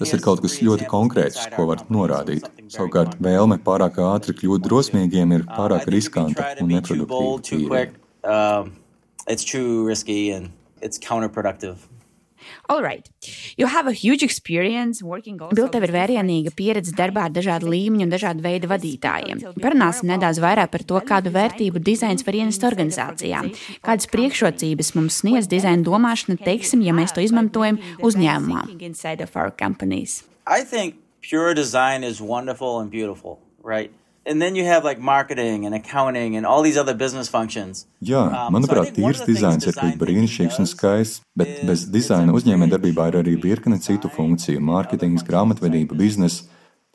Tas 0.00 0.14
ir 0.16 0.22
kaut 0.24 0.42
kas 0.42 0.56
ļoti 0.66 0.88
konkrēts, 0.90 1.44
ko 1.54 1.68
var 1.70 1.84
norādīt. 1.92 2.48
Savukārt 2.74 3.14
vēlme 3.22 3.60
pārāk 3.62 4.00
ātri 4.02 4.34
kļūt 4.40 4.66
drosmīgiem 4.66 5.36
ir 5.38 5.46
pārāk 5.46 5.86
riskanta 5.94 6.50
un 6.60 6.74
neproduktīva. 6.74 7.86
Right. 12.80 13.08
Bill, 15.54 15.68
tev 15.72 15.84
ir 15.86 15.92
vērienīga 15.94 16.52
pieredze 16.56 16.94
darbā 16.96 17.26
ar 17.28 17.34
dažādu 17.34 17.68
līmeņu 17.70 18.06
un 18.06 18.12
dažādu 18.14 18.44
veidu 18.44 18.70
vadītājiem. 18.70 19.42
Parunāsim 19.60 20.08
nedaudz 20.10 20.40
vairāk 20.42 20.72
par 20.72 20.86
to, 20.86 21.00
kādu 21.06 21.32
vērtību 21.34 21.82
dizains 21.84 22.24
var 22.26 22.38
ienest 22.40 22.64
organizācijām. 22.66 23.52
Kādas 23.84 24.08
priekšrocības 24.14 24.94
mums 24.96 25.20
sniedz 25.22 25.50
dizaina 25.50 25.84
domāšana, 25.86 26.40
teiksim, 26.44 26.82
ja 26.86 26.96
mēs 26.96 27.14
to 27.16 27.24
izmantojam 27.24 27.80
uzņēmumā. 28.00 28.66
I 30.46 30.64
think 30.64 30.96
pure 31.20 31.54
design 31.54 32.02
is 32.02 32.20
wonderful 32.20 32.80
and 32.80 32.90
beautiful, 32.90 33.38
right? 33.62 33.92
And 34.30 34.40
then 34.40 34.54
you 34.54 34.64
have 34.64 34.84
like 34.84 35.00
marketing 35.00 35.66
and 35.66 35.74
accounting 35.74 36.36
and 36.36 36.46
all 36.46 36.62
these 36.62 36.76
other 36.78 36.94
business 36.94 37.28
functions. 37.28 37.86
Jā, 37.98 38.20
um, 38.30 38.54
manuprāt, 38.54 38.92
tīrs 38.94 39.24
dizains 39.26 39.66
ir 39.66 39.74
tik 39.74 39.96
brīnišķīgs 39.98 40.60
un 40.62 40.68
skaists, 40.70 41.24
bet 41.34 41.64
bez 41.66 41.82
dizaina 41.90 42.30
uzņēmējdarbībā 42.38 43.08
ir 43.10 43.18
arī 43.24 43.34
virkne 43.42 43.80
citu 43.82 44.06
funkciju- 44.14 44.62
mārketings, 44.70 45.26
grāmatvedība, 45.26 45.98
biznesa. 45.98 46.46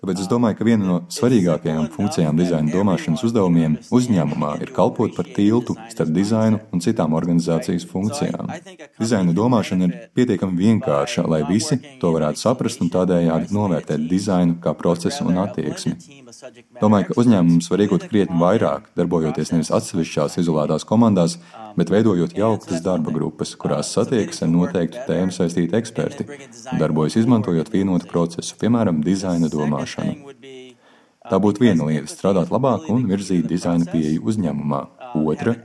Tāpēc 0.06 0.20
es 0.22 0.28
domāju, 0.30 0.54
ka 0.60 0.66
viena 0.68 0.86
no 0.86 0.96
svarīgākajām 1.10 1.88
funkcijām 1.90 2.38
dizaina 2.38 2.70
domāšanas 2.70 3.24
uzdevumiem 3.26 3.80
uzņēmumā 3.90 4.52
ir 4.62 4.70
kalpot 4.76 5.16
par 5.18 5.26
tiltu 5.34 5.74
starp 5.90 6.12
dizainu 6.14 6.60
un 6.70 6.84
citām 6.86 7.16
organizācijas 7.18 7.88
funkcijām. 7.90 8.52
Dizaina 9.00 9.34
domāšana 9.34 9.88
ir 9.88 9.96
pietiekami 10.14 10.62
vienkārša, 10.62 11.26
lai 11.26 11.42
visi 11.50 11.80
to 12.04 12.14
varētu 12.14 12.44
saprast 12.44 12.86
un 12.86 12.94
tādējādi 12.94 13.58
novērtēt 13.58 14.06
dizainu 14.12 14.60
kā 14.62 14.76
procesu 14.78 15.26
un 15.26 15.42
attieksmi. 15.48 15.98
Domāju, 16.78 17.10
ka 17.10 17.18
uzņēmums 17.24 17.72
var 17.74 17.82
iegūt 17.88 18.06
krietni 18.12 18.38
vairāk, 18.38 18.92
darbojoties 19.00 19.56
nevis 19.56 19.74
atsevišķās 19.74 20.38
izolētās 20.44 20.86
komandās, 20.86 21.40
bet 21.80 21.90
veidojot 21.90 22.38
jauktas 22.38 22.84
darba 22.86 23.14
grupas, 23.16 23.56
kurās 23.60 23.90
satiekas 23.96 24.44
ar 24.46 24.52
noteiktu 24.54 25.08
tēmu 25.10 25.34
saistīti 25.34 25.80
eksperti 25.80 26.28
un 26.28 26.82
darbojas 26.82 27.18
izmantojot 27.24 27.72
vienotu 27.74 28.12
procesu, 28.12 28.60
piemēram, 28.62 29.02
dizaina 29.06 29.50
domāšanu. 29.52 29.95
Tā 31.26 31.40
būtu 31.42 31.64
viena 31.64 31.88
lieta- 31.88 32.12
strādāt 32.14 32.52
labāk 32.54 32.90
un 32.94 33.08
virzīt 33.10 33.48
dizaina 33.50 33.86
pieeju 33.90 34.22
uzņēmumā. 34.22 34.82
Otra, 35.16 35.56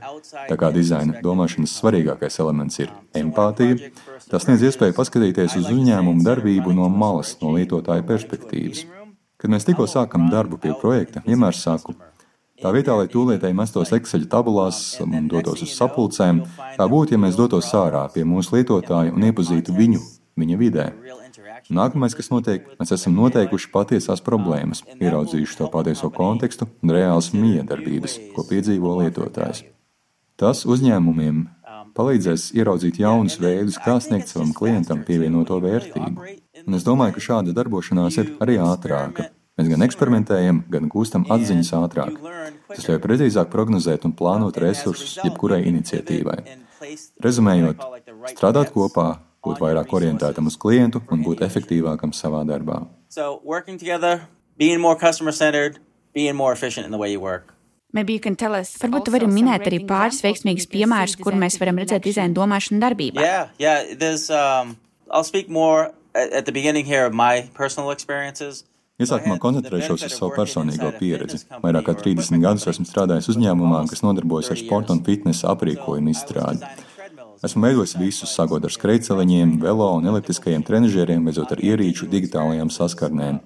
tā 0.49 0.57
kā 0.57 0.71
dizaina 0.73 1.21
domāšanas 1.21 1.75
svarīgākais 1.77 2.39
elements 2.39 2.79
ir 2.79 2.89
empātija, 3.13 3.91
tas 4.29 4.45
sniedz 4.45 4.63
iespēju 4.69 4.95
paskatīties 4.97 5.57
uz 5.57 5.67
uzņēmumu 5.67 6.23
darbību 6.23 6.73
no 6.73 6.89
malas, 6.89 7.35
no 7.41 7.49
lietotāja 7.57 8.01
perspektīvas. 8.01 8.85
Kad 9.37 9.51
mēs 9.51 9.65
tikko 9.65 9.85
sākam 9.85 10.31
darbu 10.31 10.57
pie 10.57 10.73
projekta, 10.73 11.21
vienmēr 11.25 11.53
saku, 11.53 11.95
Tā 12.61 12.69
vietā, 12.69 12.93
lai 12.93 13.07
tūlītēji 13.09 13.55
mestos 13.57 13.89
Excel 13.95 14.27
tabulās 14.29 14.99
un 15.01 15.25
dotos 15.25 15.63
uz 15.65 15.71
sapulcēm, 15.73 16.43
kā 16.77 16.85
būtu, 16.85 17.15
ja 17.15 17.17
mēs 17.17 17.33
dotos 17.33 17.71
ārā 17.73 18.03
pie 18.13 18.21
mūsu 18.21 18.53
lietotāja 18.53 19.09
un 19.15 19.25
iepazītu 19.25 19.73
viņu, 19.73 20.01
viņa 20.39 20.59
vidē. 20.59 20.85
Nākamais, 21.71 22.15
kas 22.17 22.31
notiek, 22.31 22.65
mēs 22.79 22.93
esam 22.95 23.15
noteikuši 23.17 23.71
patiesās 23.73 24.23
problēmas, 24.25 24.83
ieraudzījuši 24.99 25.57
to 25.59 25.69
patieso 25.71 26.11
kontekstu 26.13 26.67
un 26.83 26.93
reālas 26.95 27.31
miedarbības, 27.35 28.17
ko 28.35 28.45
piedzīvo 28.49 28.97
lietotājs. 29.01 29.63
Tas 30.41 30.63
uzņēmumiem 30.65 31.43
palīdzēs 31.97 32.51
ieraudzīt 32.57 33.01
jaunus 33.01 33.37
veidus, 33.41 33.77
kā 33.81 33.99
sniegt 34.01 34.31
savam 34.31 34.55
klientam 34.57 35.03
pievienoto 35.07 35.59
vērtību. 35.61 36.31
Un 36.65 36.77
es 36.77 36.87
domāju, 36.87 37.17
ka 37.17 37.25
šāda 37.27 37.55
darbošanās 37.57 38.17
ir 38.21 38.33
arī 38.43 38.57
ātrāka. 38.61 39.29
Mēs 39.59 39.67
gan 39.69 39.83
eksperimentējam, 39.85 40.63
gan 40.71 40.87
gūstam 40.89 41.27
atziņas 41.29 41.73
ātrāk. 41.77 42.15
Tas 42.71 42.87
ļauj 42.87 43.01
precīzāk 43.03 43.51
prognozēt 43.51 44.07
un 44.07 44.15
plānot 44.17 44.57
resursus 44.63 45.17
jebkurai 45.21 45.61
iniciatīvai. 45.69 46.37
Rezumējot, 47.21 47.83
strādāt 48.31 48.71
kopā, 48.73 49.09
būt 49.45 49.61
vairāk 49.61 49.93
orientētam 49.97 50.49
uz 50.49 50.57
klientu 50.57 51.01
un 51.11 51.23
būt 51.25 51.41
efektīvākam 51.45 52.13
savā 52.13 52.43
darbā. 52.47 52.83
So, 53.09 53.41
working 53.43 53.77
together, 53.77 54.27
being 54.57 54.79
more 54.79 54.95
customer 54.95 55.31
centered, 55.31 55.79
being 56.13 56.35
more 56.35 56.53
efficient 56.53 56.85
in 56.85 56.91
the 56.91 57.01
way 57.01 57.11
you 57.11 57.19
work. 57.19 57.53
Varbūt 57.91 59.03
tu 59.03 59.11
vari 59.11 59.27
minēt 59.27 59.65
arī 59.67 59.81
pāris 59.83 60.21
veiksmīgus 60.23 60.69
piemērus, 60.71 61.17
kur 61.19 61.35
mēs 61.35 61.57
varam 61.59 61.81
redzēt 61.81 62.05
dizaina 62.05 62.31
domāšanu 62.37 62.79
darbībā. 62.79 63.19
Yeah, 63.19 63.49
yeah, 63.59 63.95
there's, 63.99 64.29
um, 64.31 64.77
I'll 65.11 65.27
speak 65.27 65.49
more 65.49 65.91
at, 66.15 66.31
at 66.31 66.45
the 66.45 66.53
beginning 66.55 66.85
here 66.85 67.05
of 67.05 67.13
my 67.13 67.49
personal 67.53 67.91
experiences. 67.91 68.63
Iesākumā 69.01 69.39
koncentrēšos 69.41 70.05
uz 70.05 70.13
savu 70.13 70.29
personīgo 70.35 70.91
pieredzi. 70.99 71.41
Vairāk 71.63 71.87
kā 71.89 71.95
30 71.97 72.39
gadus 72.43 72.67
esmu 72.69 72.85
strādājis 72.85 73.31
uzņēmumā, 73.33 73.81
kas 73.89 74.03
nodarbojas 74.05 74.51
ar 74.53 74.59
sporta 74.61 74.93
un 74.93 75.01
fitnesa 75.03 75.49
aprīkojumu 75.55 76.13
izstrādi. 76.13 76.69
Esmu 77.41 77.63
veidojis 77.65 77.95
visus, 77.97 78.29
sākot 78.37 78.61
ar 78.61 78.69
skrejceliņiem, 78.69 79.55
velo 79.63 79.87
un 79.97 80.05
elliptiskajiem 80.11 80.61
trenižieriem, 80.61 81.23
beidzot 81.25 81.55
ar 81.55 81.63
ierīču 81.65 82.05
digitālajām 82.11 82.69
saskarnēm. 82.69 83.39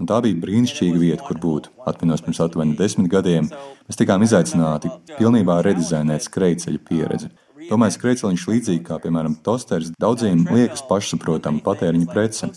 Un 0.00 0.08
tā 0.08 0.22
bija 0.24 0.38
brīnišķīga 0.40 1.02
vieta, 1.02 1.26
kur 1.26 1.36
būt. 1.42 1.68
Atminos 1.90 2.24
pirms 2.24 2.40
aptuveni 2.40 2.78
desmit 2.78 3.10
gadiem, 3.12 3.50
mēs 3.84 4.00
tikām 4.00 4.24
izaicināti 4.24 4.88
pilnībā 5.18 5.58
redizainēt 5.66 6.24
skrejceļa 6.24 6.82
pieredzi. 6.88 7.28
Tomēr 7.68 7.92
skrejceliņš 7.92 8.48
līdzīgi 8.48 8.84
kā, 8.88 8.96
piemēram, 9.02 9.36
tosters, 9.44 9.92
daudziem 10.00 10.46
liekas 10.48 10.86
pašsaprotama 10.88 11.60
patēriņa 11.66 12.08
prece. 12.14 12.48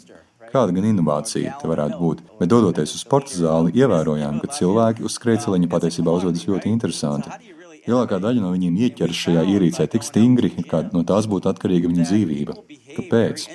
Kāda 0.55 0.71
gan 0.75 0.87
inovācija 0.87 1.57
te 1.59 1.67
varētu 1.67 1.99
būt? 1.99 2.23
Bet 2.39 2.51
dodoties 2.51 2.95
uz 2.95 3.03
sporta 3.03 3.35
zāli, 3.35 3.75
ievērojām, 3.75 4.39
ka 4.39 4.55
cilvēki 4.55 5.03
uz 5.03 5.19
skrejceliņa 5.19 5.67
patiesībā 5.71 6.15
uzvedas 6.15 6.47
ļoti 6.47 6.71
interesanti. 6.71 7.59
Lielākā 7.87 8.19
daļa 8.21 8.43
no 8.43 8.51
viņiem 8.53 8.77
ieķeras 8.85 9.17
šajā 9.25 9.45
ierīcē 9.55 9.87
tik 9.89 10.05
stingri, 10.05 10.51
ka 10.69 10.83
no 10.93 11.03
tās 11.07 11.27
būtu 11.29 11.49
atkarīga 11.51 11.89
viņa 11.89 12.07
dzīvība. 12.09 12.57
Kāpēc? 12.97 13.47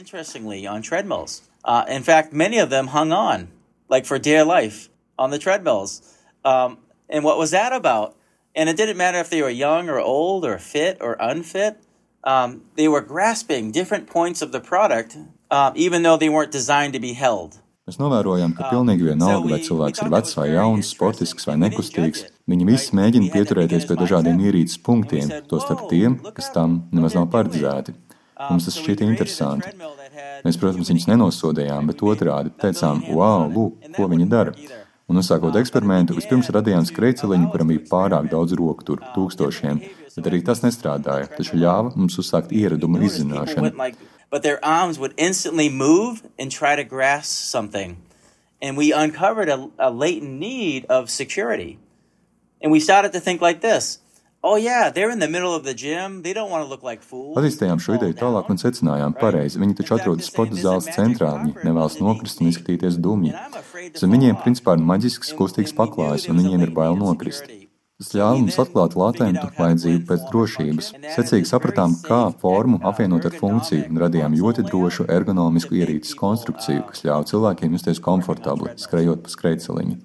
Uh, 1.64 1.84
in 1.88 2.02
fact, 2.02 2.32
many 2.32 2.58
of 2.58 2.70
them 2.70 2.88
hung 2.88 3.12
on, 3.12 3.48
like 3.88 4.06
for 4.06 4.18
dear 4.18 4.44
life, 4.44 4.88
on 5.18 5.30
the 5.30 5.38
treadmills. 5.38 6.02
Um, 6.44 6.78
and 7.08 7.24
what 7.24 7.38
was 7.38 7.50
that 7.50 7.72
about? 7.72 8.16
And 8.54 8.68
it 8.68 8.76
didn't 8.76 8.96
matter 8.96 9.18
if 9.18 9.30
they 9.30 9.42
were 9.42 9.50
young 9.50 9.88
or 9.88 10.00
old 10.00 10.44
or 10.44 10.58
fit 10.58 10.98
or 11.00 11.16
unfit. 11.20 11.78
Um, 12.24 12.62
they 12.74 12.88
were 12.88 13.00
grasping 13.00 13.70
different 13.70 14.08
points 14.08 14.42
of 14.42 14.50
the 14.50 14.60
product 14.60 15.16
um, 15.50 15.72
even 15.76 16.02
though 16.02 16.16
they 16.16 16.28
weren't 16.28 16.52
designed 16.52 16.92
to 16.94 17.00
be 17.00 17.12
held. 17.12 17.60
Mēs 17.86 18.00
novērojam, 18.02 18.56
ka 18.58 18.72
pilnīgi 18.72 19.06
vienalga, 19.06 19.46
vai 19.52 19.60
cilvēks 19.62 20.02
ir 20.02 20.10
vecs 20.10 20.32
vai 20.34 20.48
jauns, 20.50 20.88
sportisks 20.90 21.46
vai 21.46 21.54
nekustīgs, 21.60 22.24
viņi 22.50 22.66
visi 22.68 22.96
mēģina 22.98 23.30
pieturēties 23.34 23.86
pie 23.88 23.98
dažādiem 23.98 24.40
ierīces 24.46 24.80
punktiem, 24.86 25.30
tostarp 25.50 25.86
tiem, 25.90 26.18
kas 26.36 26.50
tam 26.54 26.82
nemaz 26.94 27.16
nav 27.18 27.28
paredzēti. 27.34 27.94
Mums 28.36 28.66
tas 28.68 28.76
šķiet 28.76 29.02
interesanti. 29.06 29.70
Mēs, 30.44 30.58
protams, 30.60 30.90
viņus 30.92 31.06
nenosodījām, 31.08 31.86
bet 31.88 32.02
otrādi 32.04 32.52
teicām, 32.60 33.00
wow, 33.16 33.46
lūk, 33.48 33.86
ko 33.96 34.08
viņi 34.12 34.26
dara. 34.32 34.52
Un 35.06 35.22
uzsākot 35.22 35.54
eksperimentu, 35.56 36.16
vispirms 36.18 36.50
radījām 36.52 36.84
skrejceliņu, 36.88 37.48
kuram 37.52 37.70
bija 37.70 37.86
pārāk 37.88 38.28
daudz 38.32 38.56
roku, 38.58 38.84
tur 38.84 39.04
tūkstošiem, 39.14 39.80
bet 40.16 40.28
arī 40.28 40.42
tas 40.44 40.64
nestrādāja, 40.66 41.30
taču 41.38 41.56
ļāva 41.62 41.94
mums 41.94 42.18
uzsākt 42.20 42.52
ieradumu 42.52 43.00
izzināšanu 43.06 43.72
but 44.30 44.42
their 44.42 44.62
arms 44.64 44.98
would 44.98 45.14
instantly 45.16 45.68
move 45.68 46.22
and 46.38 46.50
try 46.50 46.76
to 46.76 46.84
grasp 46.84 47.30
something. 47.30 48.02
And 48.60 48.76
we 48.76 48.92
uncovered 48.92 49.48
a, 49.48 49.68
a 49.78 49.90
latent 49.90 50.38
need 50.40 50.86
of 50.86 51.10
security. 51.10 51.78
And 52.66 52.72
we 52.72 52.80
started 52.80 53.12
to 53.12 53.20
think 53.20 53.40
like 53.40 53.60
this 53.60 54.00
Oh, 54.42 54.56
yeah, 54.56 54.90
they're 54.90 55.10
in 55.10 55.20
the 55.20 55.28
middle 55.28 55.54
of 55.54 55.62
the 55.62 55.72
gym. 55.72 56.22
They 56.22 56.32
don't 56.32 56.50
want 56.50 56.64
to 56.64 56.68
look 56.68 56.82
like 56.82 57.00
fools. 57.02 57.36
Attīstījām 57.38 57.78
šo 57.82 57.94
ideju 57.94 58.16
tālāk 58.18 58.50
un 58.50 58.58
secinājām, 58.58 59.14
pareizi. 59.20 59.60
Viņi 59.62 59.76
taču 59.78 59.94
atrodas 59.96 60.26
sporta 60.30 60.58
zāles 60.58 60.88
centrā, 60.94 61.30
viņi 61.44 61.62
nevēlas 61.66 62.00
nokrist 62.02 62.42
un 62.42 62.50
izskatīties 62.50 62.98
dumji. 63.02 63.32
Zem 63.98 64.14
viņiem 64.16 64.38
principā 64.42 64.74
ir 64.74 64.82
maģisks, 64.90 65.30
kustīgs 65.38 65.74
paklājs, 65.78 66.26
un 66.30 66.42
viņiem 66.42 66.66
ir 66.66 66.74
bail 66.74 66.98
nokrist. 66.98 67.46
Tas 68.02 68.12
ļāva 68.18 68.42
mums 68.42 68.58
atklāt 68.66 68.98
latentu 68.98 69.46
vajadzību 69.56 70.04
pēc 70.10 70.28
drošības. 70.34 70.92
Secīgi 71.16 71.50
sapratām, 71.54 71.94
kā 72.06 72.22
formu 72.42 72.82
apvienot 72.86 73.30
ar 73.30 73.38
funkciju, 73.40 73.86
un 73.90 74.02
radījām 74.04 74.34
ļoti 74.42 74.66
drošu 74.66 75.06
ergonomisku 75.16 75.78
ierīces 75.78 76.18
konstrukciju, 76.18 76.86
kas 76.90 77.06
ļāva 77.06 77.30
cilvēkiem 77.30 77.78
justies 77.78 78.02
komfortabli, 78.10 78.74
skrejot 78.82 79.22
pa 79.22 79.38
skrejceliņu. 79.38 80.00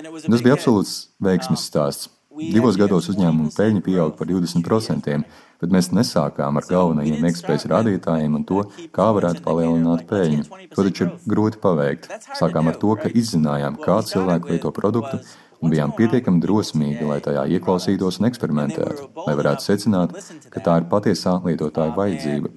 Tas 0.00 0.42
bija 0.44 0.56
absolūts 0.56 0.96
veiksmes 1.22 1.66
stāsts. 1.68 2.10
Divos 2.30 2.76
gados 2.78 3.08
uzņēmuma 3.10 3.50
peļņa 3.52 3.80
pieauga 3.84 4.14
par 4.16 4.28
20%, 4.30 5.16
bet 5.60 5.72
mēs 5.74 5.90
nesākām 5.92 6.56
ar 6.56 6.68
galvenajiem 6.68 7.26
ekspējas 7.28 7.66
rādītājiem 7.72 8.38
un 8.38 8.46
to, 8.48 8.62
kā 8.94 9.08
varētu 9.16 9.42
palielināt 9.44 10.06
peļņu. 10.08 10.46
To 10.76 10.86
taču 10.86 11.06
ir 11.06 11.12
grūti 11.28 11.60
paveikt. 11.60 12.08
Sākām 12.38 12.70
ar 12.70 12.78
to, 12.80 12.94
ka 13.02 13.10
izzinājām, 13.10 13.80
kā 13.82 13.98
cilvēki 14.06 14.54
lieto 14.54 14.72
produktu, 14.76 15.20
un 15.60 15.72
bijām 15.72 15.92
pietiekami 15.96 16.40
drosmīgi, 16.42 17.04
lai 17.06 17.18
tajā 17.24 17.44
ieklausītos 17.56 18.20
un 18.20 18.28
eksperimentētu, 18.30 19.08
lai 19.26 19.34
varētu 19.38 19.66
secināt, 19.66 20.14
ka 20.52 20.62
tā 20.64 20.78
ir 20.80 20.88
patiesā 20.92 21.36
lietotāja 21.44 21.94
vajadzība. 21.96 22.52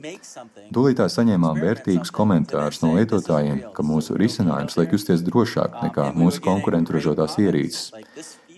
Tūlītā 0.73 1.07
saņēmām 1.11 1.59
vērtīgus 1.63 2.13
komentārus 2.15 2.81
no 2.83 2.93
lietotājiem, 2.97 3.65
ka 3.75 3.85
mūsu 3.85 4.17
risinājums 4.19 4.77
liek 4.79 4.95
justies 4.95 5.25
drošāk 5.27 5.81
nekā 5.83 6.11
mūsu 6.17 6.43
konkurentu 6.45 6.97
ražotās 6.97 7.37
ierīces. 7.43 7.91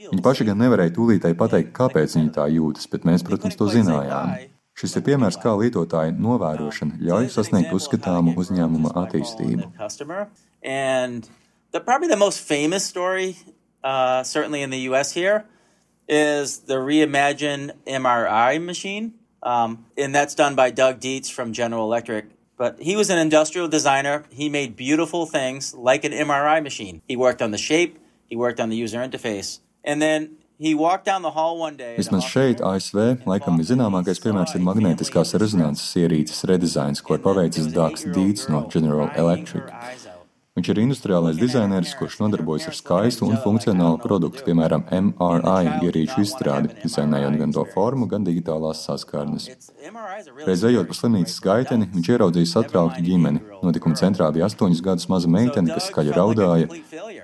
Viņi 0.06 0.22
paši 0.26 0.46
gan 0.46 0.60
nevarēja 0.62 0.94
tūlītēji 0.96 1.38
pateikt, 1.40 1.72
kāpēc 1.76 2.14
viņi 2.20 2.36
tā 2.36 2.46
jūtas, 2.54 2.86
bet 2.92 3.08
mēs, 3.10 3.26
protams, 3.26 3.58
to 3.58 3.70
zinājām. 3.74 4.36
Šis 4.76 4.98
ir 5.00 5.06
piemērs, 5.08 5.40
kā 5.40 5.54
lietotāja 5.56 6.12
novērošana 6.20 7.00
ļauj 7.08 7.30
sasniegt 7.32 7.72
uzskatāmu 7.74 8.36
uzņēmuma 8.38 8.92
attīstību. 9.06 9.72
The, 11.76 11.82
probably 11.82 12.08
the 12.08 12.16
most 12.16 12.40
famous 12.40 12.86
story, 12.86 13.36
uh, 13.86 14.24
certainly 14.24 14.62
in 14.62 14.72
the 14.72 14.80
US 14.90 15.14
here, 15.14 15.46
is 16.10 16.60
the 16.60 16.76
reimagined 16.76 17.72
MRI 17.88 18.62
machine. 18.62 19.14
Um, 19.44 19.86
and 19.96 20.14
that's 20.14 20.34
done 20.34 20.56
by 20.56 20.72
Doug 20.72 21.00
Dietz 21.00 21.30
from 21.30 21.54
General 21.54 21.86
Electric. 21.86 22.26
But 22.58 22.82
he 22.82 22.96
was 22.96 23.10
an 23.10 23.20
industrial 23.20 23.68
designer. 23.68 24.24
He 24.32 24.50
made 24.50 24.76
beautiful 24.76 25.26
things 25.26 25.74
like 25.74 26.04
an 26.04 26.12
MRI 26.12 26.64
machine. 26.64 27.02
He 27.08 27.16
worked 27.16 27.42
on 27.42 27.52
the 27.52 27.58
shape, 27.58 28.00
he 28.26 28.36
worked 28.36 28.60
on 28.60 28.70
the 28.70 28.76
user 28.76 29.00
interface. 29.00 29.60
And 29.84 30.02
then 30.02 30.38
Vismaz 30.58 32.24
šeit, 32.32 32.62
ASV, 32.64 33.26
laikam 33.28 33.60
zināmākais 33.60 34.22
piemērs 34.24 34.56
ir 34.56 34.64
magnētiskās 34.64 35.36
rezonances 35.36 35.98
ierīces 36.00 36.48
redizains, 36.48 37.04
ko 37.04 37.20
ir 37.20 37.24
paveicis 37.26 37.68
Dārgs 37.76 38.08
Dīts 38.08 38.48
no 38.48 38.64
General 38.72 39.12
Electric. 39.20 39.68
Viņš 40.56 40.70
ir 40.72 40.80
industriālais 40.80 41.36
dizaineris, 41.36 41.90
kurš 42.00 42.14
nodarbojas 42.22 42.70
ar 42.70 42.76
skaistu 42.78 43.26
un 43.28 43.36
funkcionālu 43.44 43.98
produktu, 44.00 44.46
piemēram, 44.46 44.86
MRI 44.88 45.74
ierīču 45.84 46.22
izstrādi, 46.24 46.70
dizainējot 46.80 47.36
gan 47.42 47.56
to 47.58 47.66
formu, 47.74 48.08
gan 48.08 48.24
digitālās 48.24 48.86
saskarnes. 48.88 49.50
Reiz 50.48 50.64
ejot 50.64 50.88
pa 50.88 50.96
slimnīcas 50.96 51.42
gaiteni, 51.44 51.90
viņš 51.98 52.08
ieraudzīja 52.14 52.52
satrauktu 52.54 53.04
ģimeni. 53.04 53.44
Notikuma 53.68 54.00
centrā 54.00 54.32
bija 54.32 54.48
astoņus 54.48 54.86
gadus 54.88 55.10
maza 55.12 55.34
meitene, 55.36 55.76
kas 55.76 55.90
skaļi 55.92 56.16
raudāja 56.16 56.72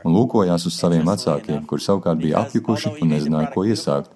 un 0.04 0.18
lūkojās 0.18 0.68
uz 0.68 0.76
saviem 0.76 1.08
vecākiem, 1.08 1.64
kuri 1.72 1.88
savukārt 1.88 2.20
bija 2.20 2.44
apjukuši 2.44 2.98
un 2.98 3.16
nezināja, 3.16 3.54
ko 3.56 3.64
iesākt. 3.64 4.12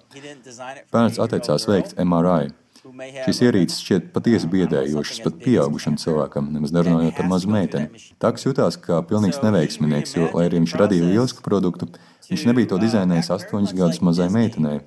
Bērns 0.92 1.24
atteicās 1.24 1.64
veikt 1.72 1.96
MRI. 2.04 2.52
Šīs 2.96 3.40
ierīces 3.44 3.82
šķiet 3.84 4.06
patiesi 4.14 4.48
biedējošas 4.48 5.20
pat 5.24 5.36
pieaugušam 5.42 5.98
cilvēkam, 6.00 6.48
nemaz 6.54 6.72
nerunājot 6.72 7.18
par 7.18 7.28
mazu 7.28 7.50
meiteni. 7.52 8.00
Taks 8.22 8.46
jutās 8.46 8.78
kā 8.80 9.02
pilnīgs 9.08 9.42
neveiksminieks, 9.44 10.16
jo, 10.16 10.30
lai 10.32 10.46
arī 10.48 10.62
viņš 10.62 10.76
radīja 10.80 11.10
lielisku 11.10 11.44
produktu, 11.44 11.90
viņš 12.30 12.46
nebija 12.48 12.72
to 12.72 12.80
dizainējis 12.80 13.32
astoņus 13.36 13.76
gadus 13.76 14.00
mazai 14.06 14.30
meitenei. 14.32 14.80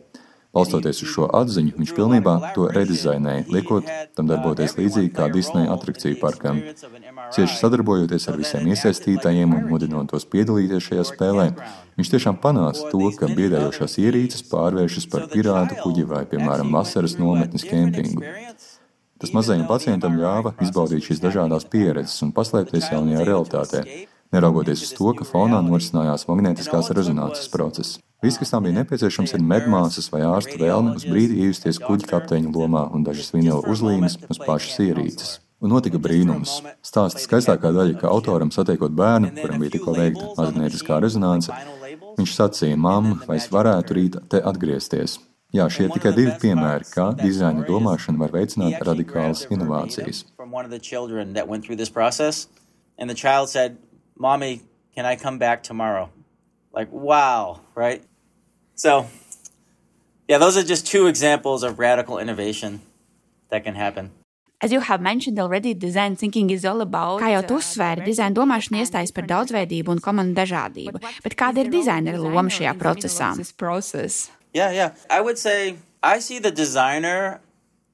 Balstoties 0.50 1.04
uz 1.06 1.12
šo 1.14 1.28
atziņu, 1.38 1.76
viņš 1.78 1.92
pilnībā 1.94 2.34
to 2.56 2.66
redizainēja, 2.74 3.46
liekot 3.54 3.90
tam 4.18 4.32
darboties 4.32 4.74
līdzīgi 4.80 5.12
kā 5.14 5.28
Disneja 5.30 5.76
atrakciju 5.76 6.18
parkam. 6.24 6.64
Cieši 7.30 7.60
sadarbojoties 7.60 8.26
ar 8.32 8.38
visiem 8.40 8.68
iesaistītajiem 8.74 9.52
un 9.54 9.68
mudinot 9.70 10.10
tos 10.10 10.26
piedalīties 10.30 10.88
šajā 10.88 11.04
spēlē, 11.12 11.46
viņš 12.00 12.12
tiešām 12.16 12.40
panāca 12.42 12.90
to, 12.90 13.02
ka 13.20 13.30
biedējošās 13.30 14.00
ierīces 14.02 14.46
pārvēršas 14.50 15.06
par 15.12 15.28
pirātu 15.30 15.78
kuģi 15.84 16.08
vai, 16.10 16.24
piemēram, 16.32 16.74
vasaras 16.74 17.20
nometnes 17.22 17.68
kempingu. 17.70 18.26
Tas 19.20 19.34
mazajam 19.36 19.68
pacientam 19.70 20.16
ļāva 20.18 20.56
izbaudīt 20.64 21.06
šīs 21.06 21.22
dažādās 21.22 21.68
pieredzes 21.70 22.24
un 22.26 22.32
paslēpties 22.34 22.88
jaunajā 22.94 23.26
realitātē, 23.28 23.84
neraugoties 24.34 24.86
uz 24.88 24.94
to, 24.96 25.12
ka 25.20 25.28
fonā 25.28 25.60
norisinājās 25.66 26.26
magnētiskās 26.30 26.90
rezonances 26.96 27.52
process. 27.52 28.00
Viss, 28.24 28.40
kas 28.40 28.52
tam 28.52 28.66
bija 28.66 28.80
nepieciešams, 28.80 29.36
ir 29.36 29.44
medmāsas 29.44 30.10
vai 30.12 30.26
ārsta 30.28 30.58
vēlme 30.60 30.96
uz 30.98 31.06
brīdi 31.08 31.44
iejusties 31.46 31.80
kuģa 31.84 32.10
kapteiņa 32.16 32.56
lomā 32.56 32.88
un 32.96 33.06
dažas 33.06 33.32
vinila 33.36 33.62
uzlīmes 33.70 34.18
uz 34.28 34.42
pašas 34.44 34.82
ierīces. 34.88 35.38
Un 35.60 35.74
notika 35.74 36.00
brīnums. 36.00 36.60
Stāsta 36.86 37.20
skaistākā 37.20 37.74
daļa, 37.76 37.98
ka 38.00 38.12
autoram 38.12 38.52
satiekot 38.56 38.94
bērnu, 38.96 39.34
kuram 39.42 39.60
bija 39.60 39.74
tikko 39.76 39.96
veikta 39.98 40.30
magnētiskā 40.38 41.00
rezonance, 41.04 41.56
viņš 42.20 42.36
sacīja, 42.36 42.78
mamma, 42.80 43.18
vai 43.28 43.40
es 43.42 43.50
varētu 43.52 43.98
rīt 43.98 44.16
te 44.32 44.40
atgriezties. 44.40 45.18
Jā, 45.52 45.66
šie 45.74 45.88
ir 45.88 45.94
tikai 45.96 46.14
divi 46.14 46.36
piemēri, 46.44 46.88
kā 46.94 47.10
dizaina 47.18 47.66
domāšana 47.68 48.22
var 48.22 48.32
veicināt 48.36 48.80
radikālas 48.86 49.48
inovācijas. 49.50 50.26
Can 54.96 55.06
I 55.06 55.16
come 55.16 55.38
back 55.38 55.64
tomorrow? 55.64 56.10
Like, 56.74 56.90
wow, 56.92 57.62
right? 57.74 58.04
So, 58.76 59.08
yeah, 60.28 60.40
those 60.40 60.58
are 60.58 60.64
just 60.64 60.88
two 60.88 61.08
examples 61.08 61.64
of 61.64 61.80
radical 61.80 62.18
innovation 62.18 62.82
that 63.50 63.64
can 63.64 63.76
happen. 63.76 64.12
As 64.62 64.74
you 64.74 64.82
have 64.82 65.00
mentioned 65.00 65.40
already, 65.40 65.74
design 65.74 66.18
thinking 66.18 66.50
is 66.50 66.66
all 66.66 66.82
about. 66.82 67.22
Kā 67.24 67.32
jau 67.32 67.44
tu 67.48 67.60
uzsvēri, 67.62 68.04
dizaina 68.04 68.36
domāšana 68.36 68.82
iestājas 68.84 69.14
par 69.16 69.24
daudzveidību 69.30 69.94
un 69.96 70.02
komandu 70.04 70.36
dažādību. 70.36 71.00
Bet 71.24 71.38
kāda 71.40 71.64
ir 71.64 71.72
dizainera 71.72 72.20
loma 72.20 72.52
šajā 72.52 72.74
procesā? 72.76 73.32
Yeah, 74.54 74.72
yeah. 74.72 74.92
I 75.10 75.22
would 75.22 75.40
say 75.40 75.78
I 76.04 76.20
see 76.20 76.40
the 76.40 76.52
designer 76.52 77.40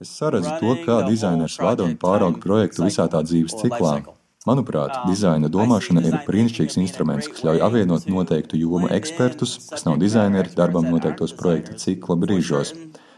Es 0.01 0.09
saredzu 0.17 0.57
to, 0.59 0.73
kā 0.83 1.03
dizainers 1.07 1.55
vada 1.61 1.85
un 1.85 1.93
pārauga 2.01 2.41
projektu 2.43 2.83
visā 2.83 3.05
tā 3.11 3.21
dzīves 3.23 3.55
ciklā. 3.61 4.01
Manuprāt, 4.45 4.97
dizaina 5.07 5.49
domāšana 5.49 6.03
ir 6.05 6.17
brīnišķīgs 6.27 6.75
instruments, 6.81 7.29
kas 7.31 7.45
ļauj 7.47 7.63
apvienot 7.65 8.09
noteiktu 8.11 8.59
jomu 8.59 8.89
ekspertus, 8.93 9.55
kas 9.69 9.85
nav 9.87 9.97
dizaineri, 10.01 10.51
darbam 10.57 10.89
noteiktos 10.91 11.33
projekta 11.37 11.77
cikla 11.81 12.17
brīžos. 12.25 12.75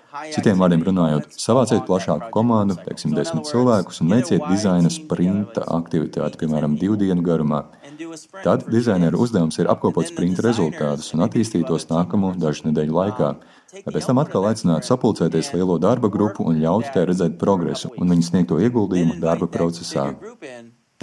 Citiem 0.07 0.55
vārdiem 0.61 0.83
runājot, 0.87 1.33
savāciet 1.35 1.81
plašāku 1.87 2.29
komandu, 2.31 2.77
teiksim, 2.79 3.11
desmit 3.15 3.49
cilvēkus, 3.49 3.99
un 4.03 4.13
veiciet 4.13 4.45
dizaina 4.47 4.87
sprinta 4.93 5.65
aktivitāti, 5.75 6.39
piemēram, 6.39 6.77
divu 6.79 6.95
dienu 7.01 7.25
garumā. 7.25 7.65
Tad 8.45 8.63
dizaineru 8.71 9.19
uzdevums 9.25 9.59
ir 9.59 9.67
apkopot 9.73 10.07
sprinta 10.07 10.45
rezultātus 10.45 11.11
un 11.15 11.25
attīstīt 11.25 11.67
tos 11.67 11.89
nākamo 11.91 12.31
dažu 12.39 12.69
nedēļu 12.69 12.95
laikā, 12.99 13.31
lai 13.81 13.95
pēc 13.97 14.07
tam 14.07 14.23
atkal 14.23 14.47
aicinātu 14.47 14.87
sapulcēties 14.87 15.51
lielo 15.57 15.75
darba 15.83 16.07
grupu 16.13 16.47
un 16.47 16.61
ļautu 16.63 16.93
tai 16.95 17.03
redzēt 17.09 17.35
progresu 17.41 17.91
un 17.97 18.15
viņu 18.15 18.29
sniegto 18.29 18.61
ieguldījumu 18.63 19.19
darba 19.23 19.49
procesā. 19.51 20.13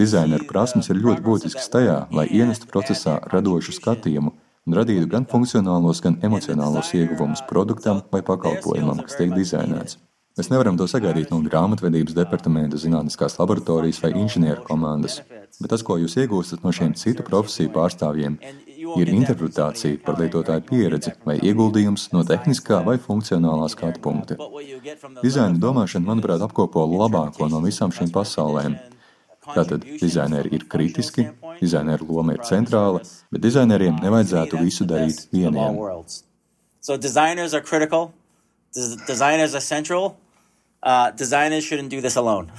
Dizaineru 0.00 0.48
prasmes 0.48 0.88
ir 0.88 1.02
ļoti 1.04 1.22
būtiskas 1.28 1.68
tajā, 1.70 1.98
lai 2.10 2.24
ienestu 2.32 2.72
procesā 2.72 3.20
radošu 3.30 3.76
skatījumu 3.76 4.32
un 4.64 4.78
radītu 4.78 5.08
gan 5.12 5.26
funkcionālos, 5.28 6.00
gan 6.04 6.18
emocionālos 6.24 6.94
ieguvumus 6.96 7.44
produktam 7.48 8.02
vai 8.12 8.22
pakalpojumam, 8.24 9.04
kas 9.04 9.18
tiek 9.20 9.32
dizainēts. 9.36 9.98
Mēs 10.34 10.48
nevaram 10.50 10.74
to 10.74 10.88
sagaidīt 10.90 11.30
no 11.30 11.38
grāmatvedības 11.44 12.16
departamenta, 12.16 12.78
zinātniskās 12.80 13.36
laboratorijas 13.38 14.00
vai 14.02 14.10
inženieru 14.18 14.64
komandas, 14.66 15.20
bet 15.60 15.70
tas, 15.70 15.84
ko 15.86 15.94
jūs 16.00 16.16
iegūstat 16.18 16.64
no 16.66 16.72
šiem 16.74 16.96
citu 16.98 17.22
profesiju 17.22 17.70
pārstāvjiem, 17.76 18.40
ir 18.98 19.12
interpretācija 19.12 20.00
par 20.02 20.18
lietotāju 20.18 20.64
pieredzi 20.66 21.14
vai 21.28 21.36
ieguldījums 21.38 22.08
no 22.16 22.24
tehniskā 22.26 22.80
vai 22.88 22.96
funkcionālā 23.04 23.68
skatu 23.70 24.02
punkta. 24.02 24.40
Dizaina 25.22 25.54
domāšana, 25.62 26.08
manuprāt, 26.10 26.42
apkopo 26.42 26.82
labāko 26.96 27.46
no 27.52 27.62
visām 27.62 27.94
šīm 27.94 28.10
pasaulēm 28.14 28.74
Tātad 29.44 29.82
dizaineri 30.00 30.54
ir 30.56 30.64
kritiski, 30.72 31.26
dizaineru 31.64 32.06
loma 32.10 32.36
ir 32.36 32.44
centrāla, 32.46 33.02
bet 33.32 33.42
dizaineriem 33.44 33.98
nevajadzētu 34.04 34.62
visu 34.62 34.86
darīt 34.88 35.26
vieniem. 35.32 35.80
So 36.84 36.96
designers 36.96 37.54
are 37.54 37.64
critical, 37.64 38.12
designers 39.06 39.54
are 39.54 39.64
central, 39.64 40.16
uh, 40.82 41.10
designers 41.10 41.64
shouldn't 41.64 41.90
do 41.90 42.00
this 42.00 42.16
alone. 42.16 42.52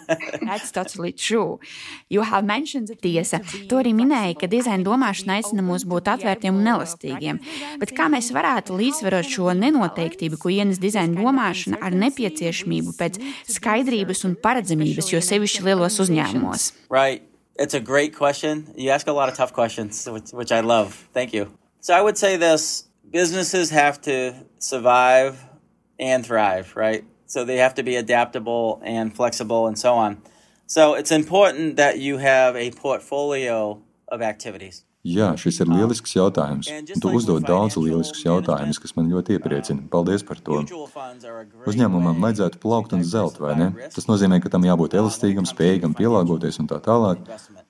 That's 0.46 0.70
totally 0.70 1.12
true. 1.12 1.60
You 2.08 2.22
have 2.22 2.44
mentioned 2.44 2.88
that 2.88 3.00
tiesa. 3.02 3.40
Tu 3.68 3.78
arī 3.78 3.92
minēji, 3.96 4.36
ka 4.40 4.48
dizaina 4.50 4.84
domāšana 4.86 5.38
aicina 5.40 5.64
mūs 5.64 5.84
būt 5.88 6.10
atvērtiem 6.14 6.58
un 6.58 6.70
elastīgiem. 6.74 7.40
Bet 7.80 7.94
kā 7.96 8.08
mēs 8.12 8.32
varētu 8.34 8.76
līdzsvarot 8.78 9.28
šo 9.28 9.52
nenoteiktību, 9.58 10.40
ko 10.40 10.52
ienes 10.52 10.80
dizaina 10.82 11.18
domāšana 11.20 11.80
ar 11.82 11.96
nepieciešamību 12.04 12.96
pēc 12.98 13.20
skaidrības 13.56 14.24
un 14.28 14.38
paredzamības, 14.44 15.12
jo 15.14 15.20
sevišķi 15.24 15.68
lielos 15.68 16.00
uzņēmumos? 16.06 16.72
Right. 16.92 17.31
It's 17.56 17.74
a 17.74 17.80
great 17.80 18.16
question. 18.16 18.72
You 18.76 18.90
ask 18.90 19.06
a 19.06 19.12
lot 19.12 19.28
of 19.28 19.36
tough 19.36 19.52
questions, 19.52 20.08
which, 20.08 20.30
which 20.30 20.52
I 20.52 20.60
love. 20.60 21.08
Thank 21.12 21.32
you. 21.32 21.52
So 21.80 21.94
I 21.94 22.00
would 22.00 22.16
say 22.16 22.36
this 22.36 22.88
businesses 23.10 23.70
have 23.70 24.00
to 24.02 24.34
survive 24.58 25.44
and 25.98 26.24
thrive, 26.24 26.74
right? 26.76 27.04
So 27.26 27.44
they 27.44 27.58
have 27.58 27.74
to 27.74 27.82
be 27.82 27.96
adaptable 27.96 28.80
and 28.84 29.14
flexible 29.14 29.66
and 29.66 29.78
so 29.78 29.94
on. 29.94 30.22
So 30.66 30.94
it's 30.94 31.12
important 31.12 31.76
that 31.76 31.98
you 31.98 32.18
have 32.18 32.56
a 32.56 32.70
portfolio 32.70 33.82
of 34.08 34.22
activities. 34.22 34.84
Jā, 35.02 35.32
šis 35.34 35.56
ir 35.64 35.66
lielisks 35.66 36.12
jautājums. 36.14 36.68
Tu 36.70 37.10
uzdod 37.10 37.42
daudz 37.42 37.74
lieliskus 37.74 38.22
jautājumus, 38.22 38.78
kas 38.78 38.92
man 38.94 39.08
ļoti 39.10 39.34
iepriecina. 39.34 39.82
Paldies 39.90 40.22
par 40.22 40.38
to. 40.38 40.60
Uzņēmumam 41.66 42.22
vajadzētu 42.22 42.60
plaukt 42.62 42.94
un 42.94 43.02
zelt, 43.02 43.40
vai 43.42 43.56
ne? 43.58 43.66
Tas 43.90 44.06
nozīmē, 44.06 44.38
ka 44.38 44.52
tam 44.54 44.62
jābūt 44.62 44.94
elastīgam, 45.00 45.48
spējīgam 45.48 45.96
pielāgoties 45.98 46.60
un 46.62 46.70
tā 46.70 46.78
tālāk. 46.84 47.18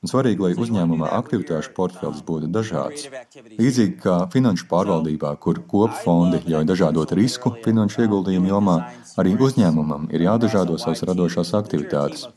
Un 0.05 0.12
svarīgi, 0.12 0.45
lai 0.45 0.53
uzņēmumā 0.61 1.09
aktivitāšu 1.23 1.73
portfels 1.73 2.21
būtu 2.27 2.53
dažāds. 2.53 3.09
Līdzīgi 3.57 3.97
kā 4.05 4.18
finanšu 4.35 4.68
pārvaldībā, 4.68 5.33
kur 5.40 5.62
kopu 5.73 6.03
fondi 6.05 6.42
ļauj 6.45 6.68
dažādot 6.68 7.16
risku 7.16 7.55
finanšu 7.64 8.05
ieguldījumu 8.05 8.53
jomā, 8.53 8.77
arī 9.16 9.38
uzņēmumam 9.40 10.11
ir 10.12 10.29
jādažādo 10.29 10.77
savas 10.77 11.01
radošās 11.09 11.57
aktivitātes. 11.57 12.29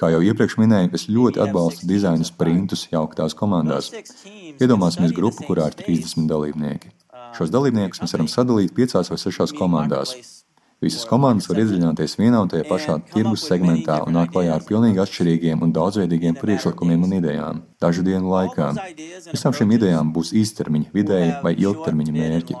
Kā 0.00 0.08
jau 0.08 0.22
iepriekš 0.24 0.56
minēju, 0.56 0.94
es 0.96 1.02
ļoti 1.12 1.42
atbalstu 1.44 1.84
dizaina 1.90 2.24
sprintus 2.24 2.86
jauktās 2.88 3.36
komandās. 3.36 3.90
Iedomāsimies 4.56 5.12
grupu, 5.12 5.44
kurā 5.44 5.68
ir 5.68 5.76
30 5.76 6.24
dalībnieki. 6.30 6.94
Šos 7.36 7.52
dalībniekus 7.52 8.00
mēs 8.00 8.16
varam 8.16 8.30
sadalīt 8.32 8.72
piecās 8.76 9.12
vai 9.12 9.18
sešās 9.20 9.52
komandās. 9.56 10.14
Visas 10.80 11.04
komandas 11.04 11.50
var 11.50 11.60
iedziļināties 11.60 12.16
vienā 12.16 12.38
un 12.40 12.48
tajā 12.48 12.64
pašā 12.64 12.94
tirgus 13.10 13.42
segmentā 13.44 13.98
un 14.06 14.16
nākt 14.16 14.32
klajā 14.32 14.54
ar 14.56 14.64
pilnīgi 14.64 15.02
atšķirīgiem 15.04 15.60
un 15.66 15.74
daudzveidīgiem 15.76 16.38
priekšlikumiem 16.40 17.04
un 17.04 17.12
idejām, 17.18 17.60
dažu 17.84 18.06
dienu 18.06 18.32
laikā. 18.32 18.70
Visām 19.28 19.52
šīm 19.52 19.76
idejām 19.76 20.14
būs 20.16 20.32
īstermiņa, 20.40 20.88
vidēja 20.96 21.42
vai 21.44 21.52
ilgtermiņa 21.60 22.16
mērķi. 22.16 22.56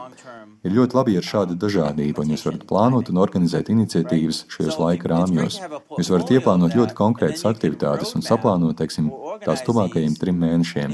Ir 0.60 0.74
ļoti 0.76 0.96
labi, 0.98 1.14
ja 1.14 1.22
ir 1.22 1.26
šāda 1.26 1.54
dažādība, 1.56 2.20
un 2.20 2.34
jūs 2.34 2.42
varat 2.44 2.66
plānot 2.68 3.08
un 3.08 3.20
organizēt 3.22 3.70
iniciatīvas 3.72 4.42
šajos 4.52 4.76
laika 4.76 5.08
rāmjos. 5.14 5.56
Jūs 5.96 6.10
varat 6.12 6.32
ieplānot 6.36 6.76
ļoti 6.76 6.96
konkrētas 6.98 7.46
aktivitātes 7.48 8.12
un 8.18 8.24
saplānot, 8.26 8.76
teiksim, 8.76 9.08
tās 9.46 9.64
tuvākajiem 9.64 10.18
trim 10.20 10.36
mēnešiem. 10.42 10.92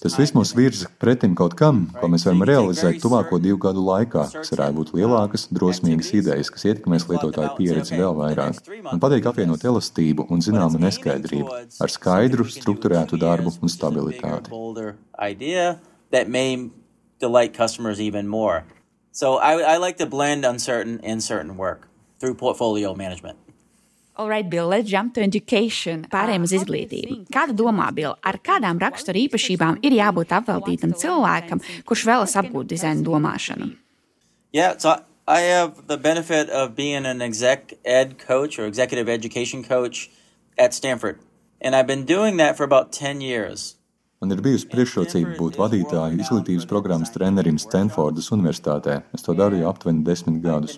Tas 0.00 0.16
viss 0.16 0.32
mūs 0.32 0.54
virza 0.56 0.88
pretim 1.02 1.34
kaut 1.36 1.56
kam, 1.58 1.84
ko 1.98 2.08
mēs 2.08 2.24
varam 2.24 2.44
realizēt 2.48 3.00
tuvāko 3.02 3.36
divu 3.42 3.58
gadu 3.60 3.84
laikā, 3.84 4.24
kas 4.38 4.52
varētu 4.54 4.78
būt 4.78 4.92
lielākas, 4.96 5.48
drosmīgas 5.52 6.12
idejas, 6.16 6.52
kas 6.54 6.64
ietekmēs 6.70 7.08
lietotāju 7.10 7.52
pieredzi 7.58 7.98
vēl 7.98 8.16
vairāk. 8.16 8.62
Man 8.88 9.02
patīk 9.02 9.28
apvienot 9.28 9.66
elastību 9.68 10.30
un 10.32 10.44
zināmu 10.44 10.80
neskaidrību 10.86 11.58
ar 11.82 11.92
skaidru, 11.92 12.48
strukturētu 12.48 13.20
darbu 13.20 13.52
un 13.60 13.72
stabilitāti 13.72 14.48
delight 17.22 17.54
customers 17.54 18.00
even 18.00 18.26
more. 18.26 18.64
So 19.12 19.36
I, 19.38 19.74
I 19.74 19.76
like 19.76 19.96
to 19.98 20.06
blend 20.06 20.44
uncertain 20.44 21.00
and 21.02 21.22
certain 21.22 21.56
work 21.56 21.88
through 22.18 22.34
portfolio 22.34 22.94
management. 22.94 23.38
All 24.16 24.28
right, 24.28 24.48
Bill, 24.48 24.68
let's 24.68 24.90
jump 24.90 25.14
to 25.14 25.22
education. 25.22 26.04
Pārējiem 26.12 26.42
uz 26.44 26.52
izglītību. 26.58 27.14
Kāda 27.32 27.54
domā, 27.56 27.86
Bill, 27.96 28.12
ar 28.20 28.36
kādām 28.44 28.80
rakstura 28.82 29.16
īpašībām 29.22 29.78
ir 29.86 29.96
jābūt 29.96 30.34
apveltītam 30.36 30.92
cilvēkam, 31.00 31.62
kurš 31.88 32.04
vēlas 32.10 32.36
apgūt 32.42 32.68
dizaina 32.74 33.00
domāšanu? 33.06 33.70
Yeah, 34.52 34.76
so 34.76 34.98
I 35.26 35.40
have 35.48 35.86
the 35.86 35.96
benefit 35.96 36.50
of 36.50 36.76
being 36.76 37.06
an 37.06 37.22
exec 37.22 37.72
ed 37.86 38.18
coach 38.18 38.58
or 38.58 38.66
executive 38.66 39.08
education 39.08 39.64
coach 39.64 40.10
at 40.58 40.74
Stanford. 40.74 41.18
And 41.60 41.74
I've 41.74 41.86
been 41.86 42.04
doing 42.04 42.36
that 42.36 42.56
for 42.56 42.64
about 42.64 42.92
10 42.92 43.22
years. 43.22 43.76
Man 44.22 44.30
ir 44.30 44.38
bijusi 44.38 44.68
priekšrocība 44.70 45.32
būt 45.34 45.56
vadītāju 45.58 46.20
izglītības 46.22 46.68
programmas 46.70 47.10
trenerim 47.10 47.56
Stanfordas 47.58 48.28
Universitātē. 48.30 49.00
Es 49.10 49.26
to 49.26 49.34
daru 49.34 49.58
jau 49.58 49.72
aptuveni 49.72 50.04
desmit 50.06 50.36
gadus. 50.44 50.76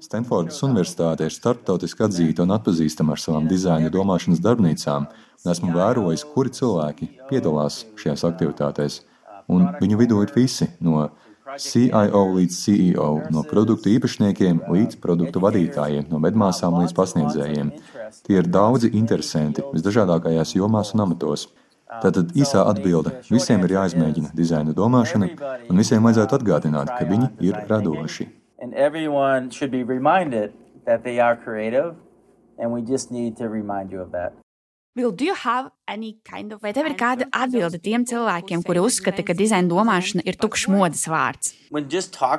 Stanfordas 0.00 0.62
Universitāte 0.64 1.28
ir 1.28 1.34
starptautiski 1.34 2.06
atzīta 2.06 2.46
un 2.46 2.54
atpazīstama 2.56 3.12
ar 3.12 3.20
savām 3.20 3.44
dizaina 3.50 3.90
domāšanas 3.92 4.40
darbnīcām, 4.46 5.04
un 5.44 5.52
esmu 5.52 5.74
vērojis, 5.76 6.24
kuri 6.32 6.54
cilvēki 6.56 7.10
piedalās 7.28 7.82
šajās 8.00 8.24
aktivitātēs. 8.30 9.02
Un 9.52 9.68
viņu 9.76 10.00
vidū 10.00 10.22
ir 10.24 10.32
visi 10.32 10.70
no 10.80 11.10
CIO 11.60 12.24
līdz 12.38 12.56
CEO, 12.62 13.10
no 13.36 13.44
produktu 13.52 13.92
īpašniekiem 13.92 14.64
līdz 14.72 14.96
produktu 15.04 15.44
vadītājiem, 15.44 16.08
no 16.08 16.24
medmāsām 16.24 16.80
līdz 16.80 16.96
pasniedzējiem. 16.96 17.76
Tie 18.24 18.40
ir 18.40 18.48
daudzi 18.48 18.94
interesanti 18.96 19.68
visdažādākajās 19.76 20.56
jomās 20.56 20.96
un 20.96 21.04
amatos. 21.04 21.50
Tātad 21.86 22.32
īsā 22.34 22.64
atbilde- 22.66 23.12
visiem 23.30 23.62
ir 23.64 23.76
jāizmēģina 23.76 24.32
dizaina 24.34 24.72
domāšana, 24.74 25.28
un 25.70 25.76
visiem 25.78 26.02
vajadzētu 26.02 26.38
atgādināt, 26.38 26.90
ka 26.98 27.04
viņi 27.06 27.28
ir 27.40 27.54
radoši. 27.70 28.26
Kind 36.24 36.52
of 36.52 36.62
Vai 36.62 36.72
tev 36.72 36.86
ir 36.86 36.94
kāda 36.96 37.28
atbilde 37.32 37.78
tiem 37.78 38.04
cilvēkiem, 38.04 38.64
kuri 38.64 38.80
uzskata, 38.80 39.22
ka 39.22 39.34
dizaina 39.34 39.68
domāšana 39.68 40.26
ir 40.26 40.34
tukšs 40.34 40.68
modes 40.68 41.06
vārds? 41.06 41.54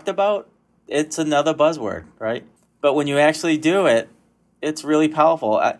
About, 0.08 0.50
it's 0.88 1.20
another 1.20 1.54
buzzword, 1.54 2.06
right? 2.20 2.44
But 2.82 2.96
when 2.96 3.08
you 3.08 3.18
actually 3.18 3.58
do 3.58 3.86
it, 3.86 4.10
it's 4.62 4.84
really 4.84 5.08
powerful. 5.08 5.58
I, 5.58 5.76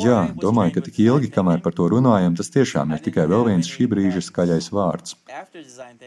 Jā, 0.00 0.20
domāju, 0.40 0.76
ka 0.76 0.84
tik 0.86 0.98
ilgi, 1.04 1.30
kamēr 1.34 1.62
par 1.64 1.74
to 1.76 1.88
runājam, 1.92 2.36
tas 2.38 2.50
tiešām 2.54 2.94
ir 2.94 3.02
tikai 3.04 3.26
vēl 3.30 3.46
viens 3.50 3.70
šī 3.70 3.88
brīža 3.90 4.22
skaļais 4.24 4.70
vārds. 4.74 5.16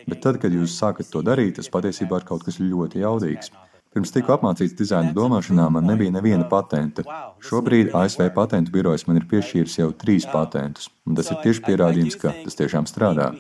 Bet 0.08 0.20
tad, 0.24 0.40
kad 0.44 0.54
jūs 0.54 0.76
sākat 0.80 1.10
to 1.12 1.24
darīt, 1.26 1.58
tas 1.60 1.72
patiesībā 1.74 2.22
ir 2.22 2.28
kaut 2.28 2.46
kas 2.48 2.62
ļoti 2.64 3.04
jaudīgs. 3.04 3.52
Pirms 3.98 4.12
tiku 4.14 4.34
apmācīts 4.36 4.76
dizaina 4.78 5.14
domāšanā, 5.16 5.70
man 5.74 5.88
nebija 5.90 6.14
neviena 6.14 6.46
patenta. 6.52 7.06
Šobrīd 7.42 7.96
ASV 7.98 8.28
patentu 8.36 8.74
birojas 8.76 9.08
man 9.08 9.18
ir 9.18 9.26
piešķīris 9.32 9.80
jau 9.80 9.88
trīs 10.04 10.28
patentus, 10.30 10.92
un 11.08 11.18
tas 11.18 11.32
ir 11.34 11.40
tieši 11.46 11.64
pierādījums, 11.66 12.20
ka 12.22 12.36
tas 12.44 12.60
tiešām 12.60 12.86
strādā. 12.90 13.32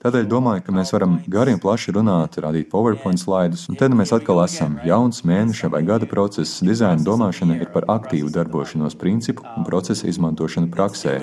Tādēļ 0.00 0.30
domāju, 0.32 0.62
ka 0.64 0.72
mēs 0.72 0.94
varam 0.94 1.18
gari 1.28 1.52
un 1.52 1.58
plaši 1.60 1.92
runāt, 1.92 2.38
rādīt 2.40 2.70
PowerPoint 2.72 3.20
slaidus, 3.20 3.66
un 3.68 3.76
tad 3.76 3.92
mēs 3.92 4.14
atkal 4.16 4.38
esam 4.46 4.78
jauns 4.88 5.20
mēneša 5.28 5.68
vai 5.74 5.82
gada 5.84 6.08
process. 6.08 6.62
Dizaina 6.64 7.04
domāšana 7.04 7.58
ir 7.60 7.68
par 7.74 7.84
aktīvu 7.84 8.32
darbošanos 8.32 8.96
principu 8.96 9.44
un 9.44 9.66
procesa 9.68 10.08
izmantošanu 10.08 10.72
praksē, 10.72 11.18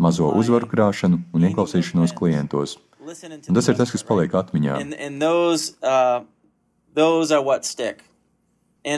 mazo 0.00 0.30
uzvaru 0.40 0.70
krāšanu 0.72 1.20
un 1.36 1.44
ieklausīšanos 1.50 2.16
klientos. 2.16 2.78
Un 3.04 3.60
tas 3.60 3.68
ir 3.68 3.76
tas, 3.76 3.92
kas 3.92 4.06
paliek 4.08 4.32
atmiņā. 4.32 4.80
And, 4.80 4.96
uh, 5.84 6.24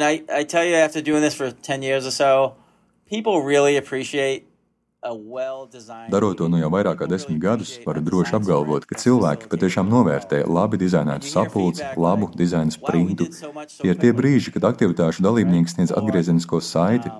I, 0.06 0.22
I 0.30 0.44
tell 0.44 0.64
you, 0.64 0.76
after 0.76 1.02
doing 1.02 1.22
this 1.22 1.34
for 1.34 1.50
10 1.50 1.82
years 1.82 2.06
or 2.06 2.12
so, 2.12 2.54
people 3.10 3.42
really 3.42 3.76
appreciate 3.76 4.46
Darot 6.10 6.38
to 6.38 6.48
nu 6.48 6.58
jau 6.58 6.70
vairāk 6.72 7.02
kā 7.02 7.06
desmit 7.10 7.38
gadus, 7.42 7.76
varu 7.84 8.00
droši 8.02 8.36
apgalvot, 8.38 8.86
ka 8.88 8.98
cilvēki 8.98 9.50
patiešām 9.52 9.90
novērtē 9.92 10.40
labi 10.48 10.80
dizainētu 10.80 11.28
sapulci, 11.30 11.84
labu 12.00 12.30
dizaina 12.34 12.74
sprintu. 12.74 13.28
Tie 13.76 13.92
ir 13.92 14.00
tie 14.00 14.12
brīži, 14.16 14.54
kad 14.56 14.66
aktivitāšu 14.72 15.22
dalībnieki 15.26 15.74
sniedz 15.74 15.94
atgriezenisko 15.94 16.62
saiti, 16.64 17.12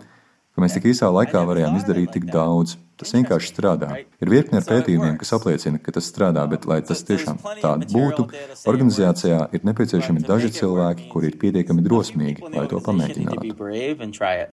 ka 0.57 0.64
mēs 0.64 0.73
tik 0.73 0.87
īsā 0.88 1.11
laikā 1.12 1.42
varējām 1.45 1.75
izdarīt 1.77 2.14
tik 2.16 2.27
daudz. 2.33 2.79
Tas 2.97 3.11
vienkārši 3.12 3.51
strādā. 3.53 3.90
Ir 4.25 4.31
virkne 4.33 4.57
ar 4.57 4.64
pētījumiem, 4.64 5.19
kas 5.21 5.35
apliecina, 5.37 5.77
ka 5.85 5.92
tas 5.92 6.07
strādā, 6.09 6.47
bet, 6.49 6.64
lai 6.64 6.79
tas 6.81 7.03
tiešām 7.05 7.42
tāda 7.61 7.85
būtu, 7.90 8.25
organizācijā 8.73 9.42
ir 9.53 9.66
nepieciešami 9.69 10.25
daži 10.25 10.49
cilvēki, 10.57 11.11
kuri 11.12 11.29
ir 11.29 11.37
pietiekami 11.42 11.85
drosmīgi, 11.85 12.49
lai 12.55 12.64
to 12.71 12.81
pamēģinātu. 12.81 13.53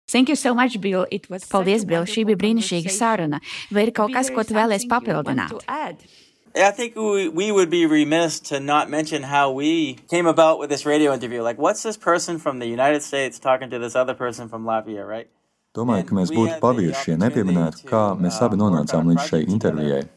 Thank 0.07 0.31
you 0.31 0.37
so 0.39 0.55
much, 0.55 0.79
Bill. 0.79 1.03
It 1.11 1.27
was 1.29 1.43
Paldies, 1.51 1.83
Bill. 1.83 2.07
Šī 2.07 2.23
bija 2.31 2.39
brīnišķīga 2.45 2.95
saruna. 2.95 3.41
Vai 3.75 3.89
ir 3.89 3.91
kaut 3.99 4.15
kas, 4.15 4.31
ko 4.31 4.47
tu 4.47 4.55
vēlies 4.55 4.87
papildināt? 4.87 5.59
I 6.55 6.71
think 6.71 6.95
we, 6.95 7.27
we 7.27 7.51
would 7.51 7.69
be 7.69 7.85
remiss 7.85 8.39
to 8.49 8.59
not 8.59 8.89
mention 8.89 9.21
how 9.21 9.51
we 9.51 9.99
came 10.09 10.25
about 10.25 10.59
with 10.59 10.69
this 10.69 10.85
radio 10.85 11.13
interview. 11.13 11.43
Like, 11.43 11.59
what's 11.59 11.83
this 11.83 11.95
person 11.95 12.39
from 12.39 12.59
the 12.59 12.65
United 12.65 13.03
States 13.03 13.37
talking 13.37 13.69
to 13.69 13.79
this 13.79 13.95
other 13.95 14.15
person 14.15 14.49
from 14.49 14.65
Latvia, 14.65 15.05
right? 15.05 15.29
Domāju, 15.77 16.07
ka 16.09 16.15
mēs 16.17 16.31
būtu 16.33 16.55
pavirši, 16.63 17.11
ja 17.11 17.15
nepieminētu, 17.21 17.83
kā 17.85 18.01
mēs 18.17 18.39
abi 18.41 18.57
nonācām 18.57 19.11
līdz 19.11 19.25
šai 19.27 19.41
intervijai. 19.45 20.07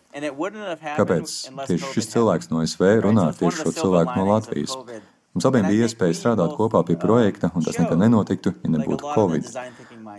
Kāpēc 0.96 1.34
tieši 1.68 1.90
šis 1.92 2.08
cilvēks 2.14 2.48
no 2.48 2.62
SV 2.64 2.94
runā 3.04 3.26
tieši 3.36 3.66
šo 3.66 3.72
cilvēku 3.76 4.14
no 4.16 4.24
Latvijas? 4.30 4.72
Mums 5.32 5.48
abiem 5.48 5.68
bija 5.68 5.88
iespēja 5.88 6.16
strādāt 6.16 6.56
kopā 6.56 6.80
pie 6.88 6.96
projekta, 7.00 7.50
un 7.56 7.64
tas 7.64 7.76
nekad 7.80 8.00
nenotiktu, 8.00 8.54
ja 8.64 8.72
nebūtu 8.72 9.12
Covid. 9.12 9.52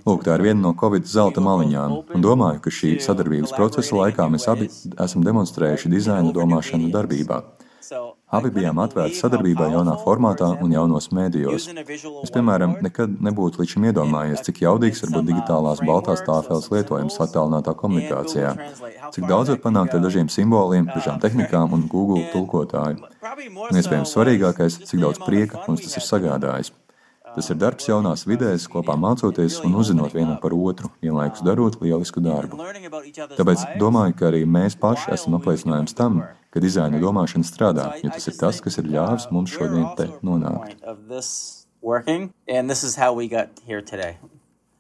Lūk, 0.06 0.22
tā 0.26 0.38
ir 0.38 0.46
viena 0.46 0.60
no 0.62 0.76
Covid 0.78 1.10
zelta 1.10 1.42
maliņām, 1.46 1.98
un 2.14 2.26
domāju, 2.26 2.62
ka 2.62 2.74
šī 2.74 2.96
sadarbības 3.02 3.58
procesa 3.58 3.98
laikā 4.04 4.30
mēs 4.34 4.46
abi 4.54 4.70
esam 4.70 5.26
demonstrējuši 5.26 5.94
dizaina 5.98 6.34
domāšanu 6.34 6.94
darbībā. 6.94 7.42
Abi 8.34 8.50
bijām 8.54 8.80
atvērti 8.84 9.18
sadarbībai 9.20 9.70
jaunā 9.74 9.96
formātā 10.04 10.50
un 10.64 10.72
jaunos 10.74 11.10
mēdījos. 11.16 11.66
Es, 12.24 12.32
piemēram, 12.34 12.78
nekad 12.86 13.18
nebūtu 13.28 13.62
līdz 13.62 13.74
šim 13.74 13.88
iedomājies, 13.90 14.44
cik 14.48 14.62
jaudīgs 14.64 15.04
var 15.04 15.14
būt 15.18 15.28
digitālās 15.32 15.82
baltās 15.88 16.24
tāfeles 16.28 16.70
lietojums 16.74 17.20
attālinātā 17.26 17.76
komunikācijā, 17.80 18.54
cik 19.16 19.28
daudz 19.30 19.54
var 19.54 19.60
panākt 19.66 19.98
ar 19.98 20.06
dažiem 20.06 20.30
simboliem, 20.32 20.88
dažām 20.94 21.20
tehnikām 21.24 21.76
un 21.76 21.88
Google 21.92 22.24
tulkotāju. 22.36 23.04
Un 23.70 23.82
iespējams 23.82 24.16
svarīgākais, 24.16 24.80
cik 24.88 25.04
daudz 25.04 25.20
prieka 25.26 25.66
mums 25.68 25.84
tas 25.84 26.00
ir 26.00 26.08
sagādājis. 26.08 26.72
Tas 27.34 27.50
ir 27.50 27.58
darbs 27.58 27.88
jaunās 27.90 28.28
vidēs, 28.30 28.68
kopā 28.70 28.94
mācoties 29.00 29.58
un 29.66 29.74
uzzinot 29.82 30.14
vienam 30.14 30.38
par 30.42 30.54
otru, 30.54 30.92
vienlaikus 31.02 31.42
darot 31.42 31.80
lielisku 31.82 32.22
darbu. 32.22 32.60
Tāpēc 33.34 33.66
domāju, 33.82 34.14
ka 34.20 34.30
arī 34.30 34.44
mēs 34.46 34.78
paši 34.78 35.16
esam 35.16 35.40
apliecinājums 35.40 35.98
tam, 35.98 36.22
ka 36.54 36.62
dizaina 36.62 37.02
domāšana 37.02 37.48
strādā, 37.48 37.88
jo 38.04 38.12
tas 38.14 38.30
ir 38.30 38.38
tas, 38.38 38.62
kas 38.62 38.78
ir 38.78 38.90
ļāvis 38.94 39.30
mums 39.34 39.54
šodien 39.54 39.88
te 39.98 40.08
nonākt. 40.22 40.78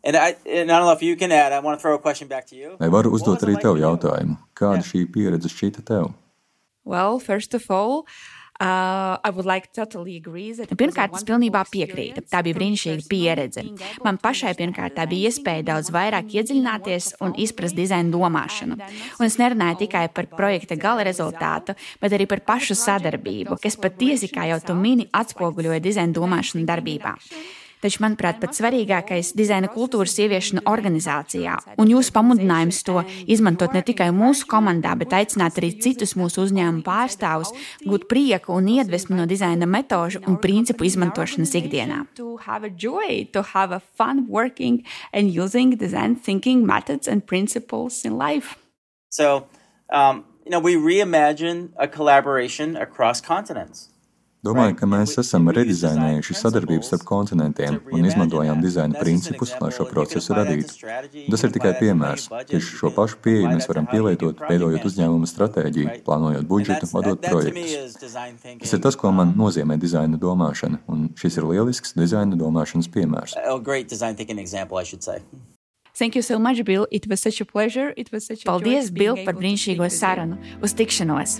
And 0.05 0.17
I, 0.17 0.35
and 0.45 0.69
I 0.69 0.79
don't 0.79 0.85
know 0.85 0.91
if 0.91 1.01
you 1.01 1.15
can 1.15 1.31
add, 1.31 1.53
I 1.53 1.59
want 1.59 1.79
to 1.79 1.81
throw 1.81 1.95
a 1.95 1.99
question 1.99 2.27
back 2.27 2.45
to 2.47 2.55
you. 2.55 2.75
Vai 2.79 2.89
varu 2.91 3.13
uzdot 3.15 3.43
arī 3.47 3.55
tev 3.55 3.79
jautājumu? 3.79 4.35
Kāda 4.53 4.83
šī 4.83 5.05
pieredze 5.07 5.47
šķita 5.47 5.83
tev? 5.87 6.09
Well, 6.83 7.19
first 7.19 7.53
of 7.53 7.71
all, 7.71 8.03
Uh. 8.03 8.42
Pirmkārt, 10.77 11.15
es 11.17 11.25
pilnībā 11.25 11.63
piekrītu. 11.71 12.21
Tā 12.29 12.43
bija 12.45 12.57
brīnišķīga 12.59 13.07
pieredze. 13.09 13.63
Man 14.05 14.19
pašai 14.21 14.53
pirmkārt 14.59 14.95
tā 14.99 15.07
bija 15.09 15.31
iespēja 15.31 15.65
daudz 15.71 15.89
vairāk 15.93 16.35
iedziļināties 16.37 17.13
un 17.25 17.33
izprast 17.41 17.77
dizaina 17.77 18.13
domāšanu. 18.13 18.77
Un 19.17 19.25
es 19.25 19.39
nerunāju 19.41 19.81
tikai 19.83 20.05
par 20.13 20.29
projekta 20.37 20.77
gala 20.79 21.07
rezultātu, 21.07 21.75
bet 22.03 22.13
arī 22.13 22.29
par 22.29 22.43
pašu 22.45 22.77
sadarbību, 22.77 23.57
kas 23.63 23.79
patiesi, 23.79 24.29
kā 24.31 24.47
jau 24.51 24.61
tu 24.69 24.77
mini, 24.77 25.09
atspoguļoja 25.11 25.81
dizaina 25.83 26.13
domāšanu 26.13 26.69
darbībā. 26.69 27.17
Taču, 27.83 27.99
manuprāt, 27.99 28.37
pats 28.39 28.61
svarīgākais- 28.61 29.33
dizaina 29.39 29.67
kultūras 29.67 30.15
ieviešana 30.23 30.61
organizācijā. 30.71 31.57
Un 31.77 31.89
jūsu 31.91 32.13
pamudinājums 32.15 32.79
to 32.87 33.03
izmantot 33.27 33.73
ne 33.73 33.81
tikai 33.81 34.07
mūsu 34.15 34.47
komandā, 34.47 34.97
bet 34.97 35.09
aicināt 35.09 35.59
arī 35.59 35.73
citus 35.83 36.13
mūsu 36.15 36.45
uzņēmumu 36.47 36.83
pārstāvus 36.83 37.51
gūt 37.83 38.07
prieku 38.07 38.55
un 38.55 38.67
iedvesmu 38.71 39.17
no 39.17 39.25
dizaina 39.25 39.67
metožu 39.67 40.21
un 40.27 40.37
principu 40.37 40.87
izmantošanas 40.87 41.51
ikdienā. 41.59 42.07
So, 49.09 49.45
um, 49.89 50.23
you 50.45 50.51
know, 50.51 50.59
we 50.59 50.75
reimagine 50.75 51.71
a 51.75 51.87
collaboration 51.87 52.77
across 52.77 53.19
continents. 53.19 53.92
Domāju, 54.43 54.75
ka 54.75 54.87
mēs 54.91 55.13
esam 55.21 55.47
redizainējuši 55.55 56.35
sadarbības 56.35 56.89
starp 56.89 57.05
kontinentiem 57.07 57.77
un 57.95 58.07
izmantojām 58.09 58.59
dizaina 58.63 58.99
principus, 58.99 59.53
lai 59.61 59.69
šo 59.71 59.85
procesu 59.87 60.35
radītu. 60.35 60.81
Tas 61.31 61.45
ir 61.47 61.53
tikai 61.55 61.71
piemērs. 61.79 62.27
Tieši 62.49 62.79
šo 62.81 62.91
pašu 62.95 63.21
pieeju 63.23 63.53
mēs 63.53 63.69
varam 63.71 63.87
pielietot, 63.87 64.43
veidojot 64.49 64.89
uzņēmuma 64.89 65.29
stratēģiju, 65.31 65.95
plānojot 66.03 66.49
budžetu, 66.49 66.91
vadot 66.91 67.23
projektus. 67.23 68.03
Tas 68.03 68.75
ir 68.75 68.83
tas, 68.83 68.99
ko 68.99 69.13
man 69.15 69.31
nozīmē 69.39 69.79
dizaina 69.79 70.19
domāšana, 70.19 70.83
un 70.91 71.07
šis 71.19 71.39
ir 71.39 71.47
lielisks 71.47 71.95
dizaina 71.95 72.35
domāšanas 72.35 72.91
piemērs. 72.91 73.39
Thank 75.95 76.15
you 76.15 76.23
so 76.23 76.39
much, 76.39 76.65
Bill. 76.65 76.87
It 76.91 77.07
was 77.07 77.21
such 77.21 77.39
a 77.39 77.45
pleasure. 77.45 77.93
It 77.95 78.11
was 78.11 78.25
such 78.25 78.43
a 78.43 78.49
Paldies, 78.49 78.91
Bill, 78.91 79.15
par 79.23 79.37
brīnišķīgo 79.39 79.91
sarunu. 79.93 80.41
Uz 80.65 80.73
tikšanos! 80.73 81.39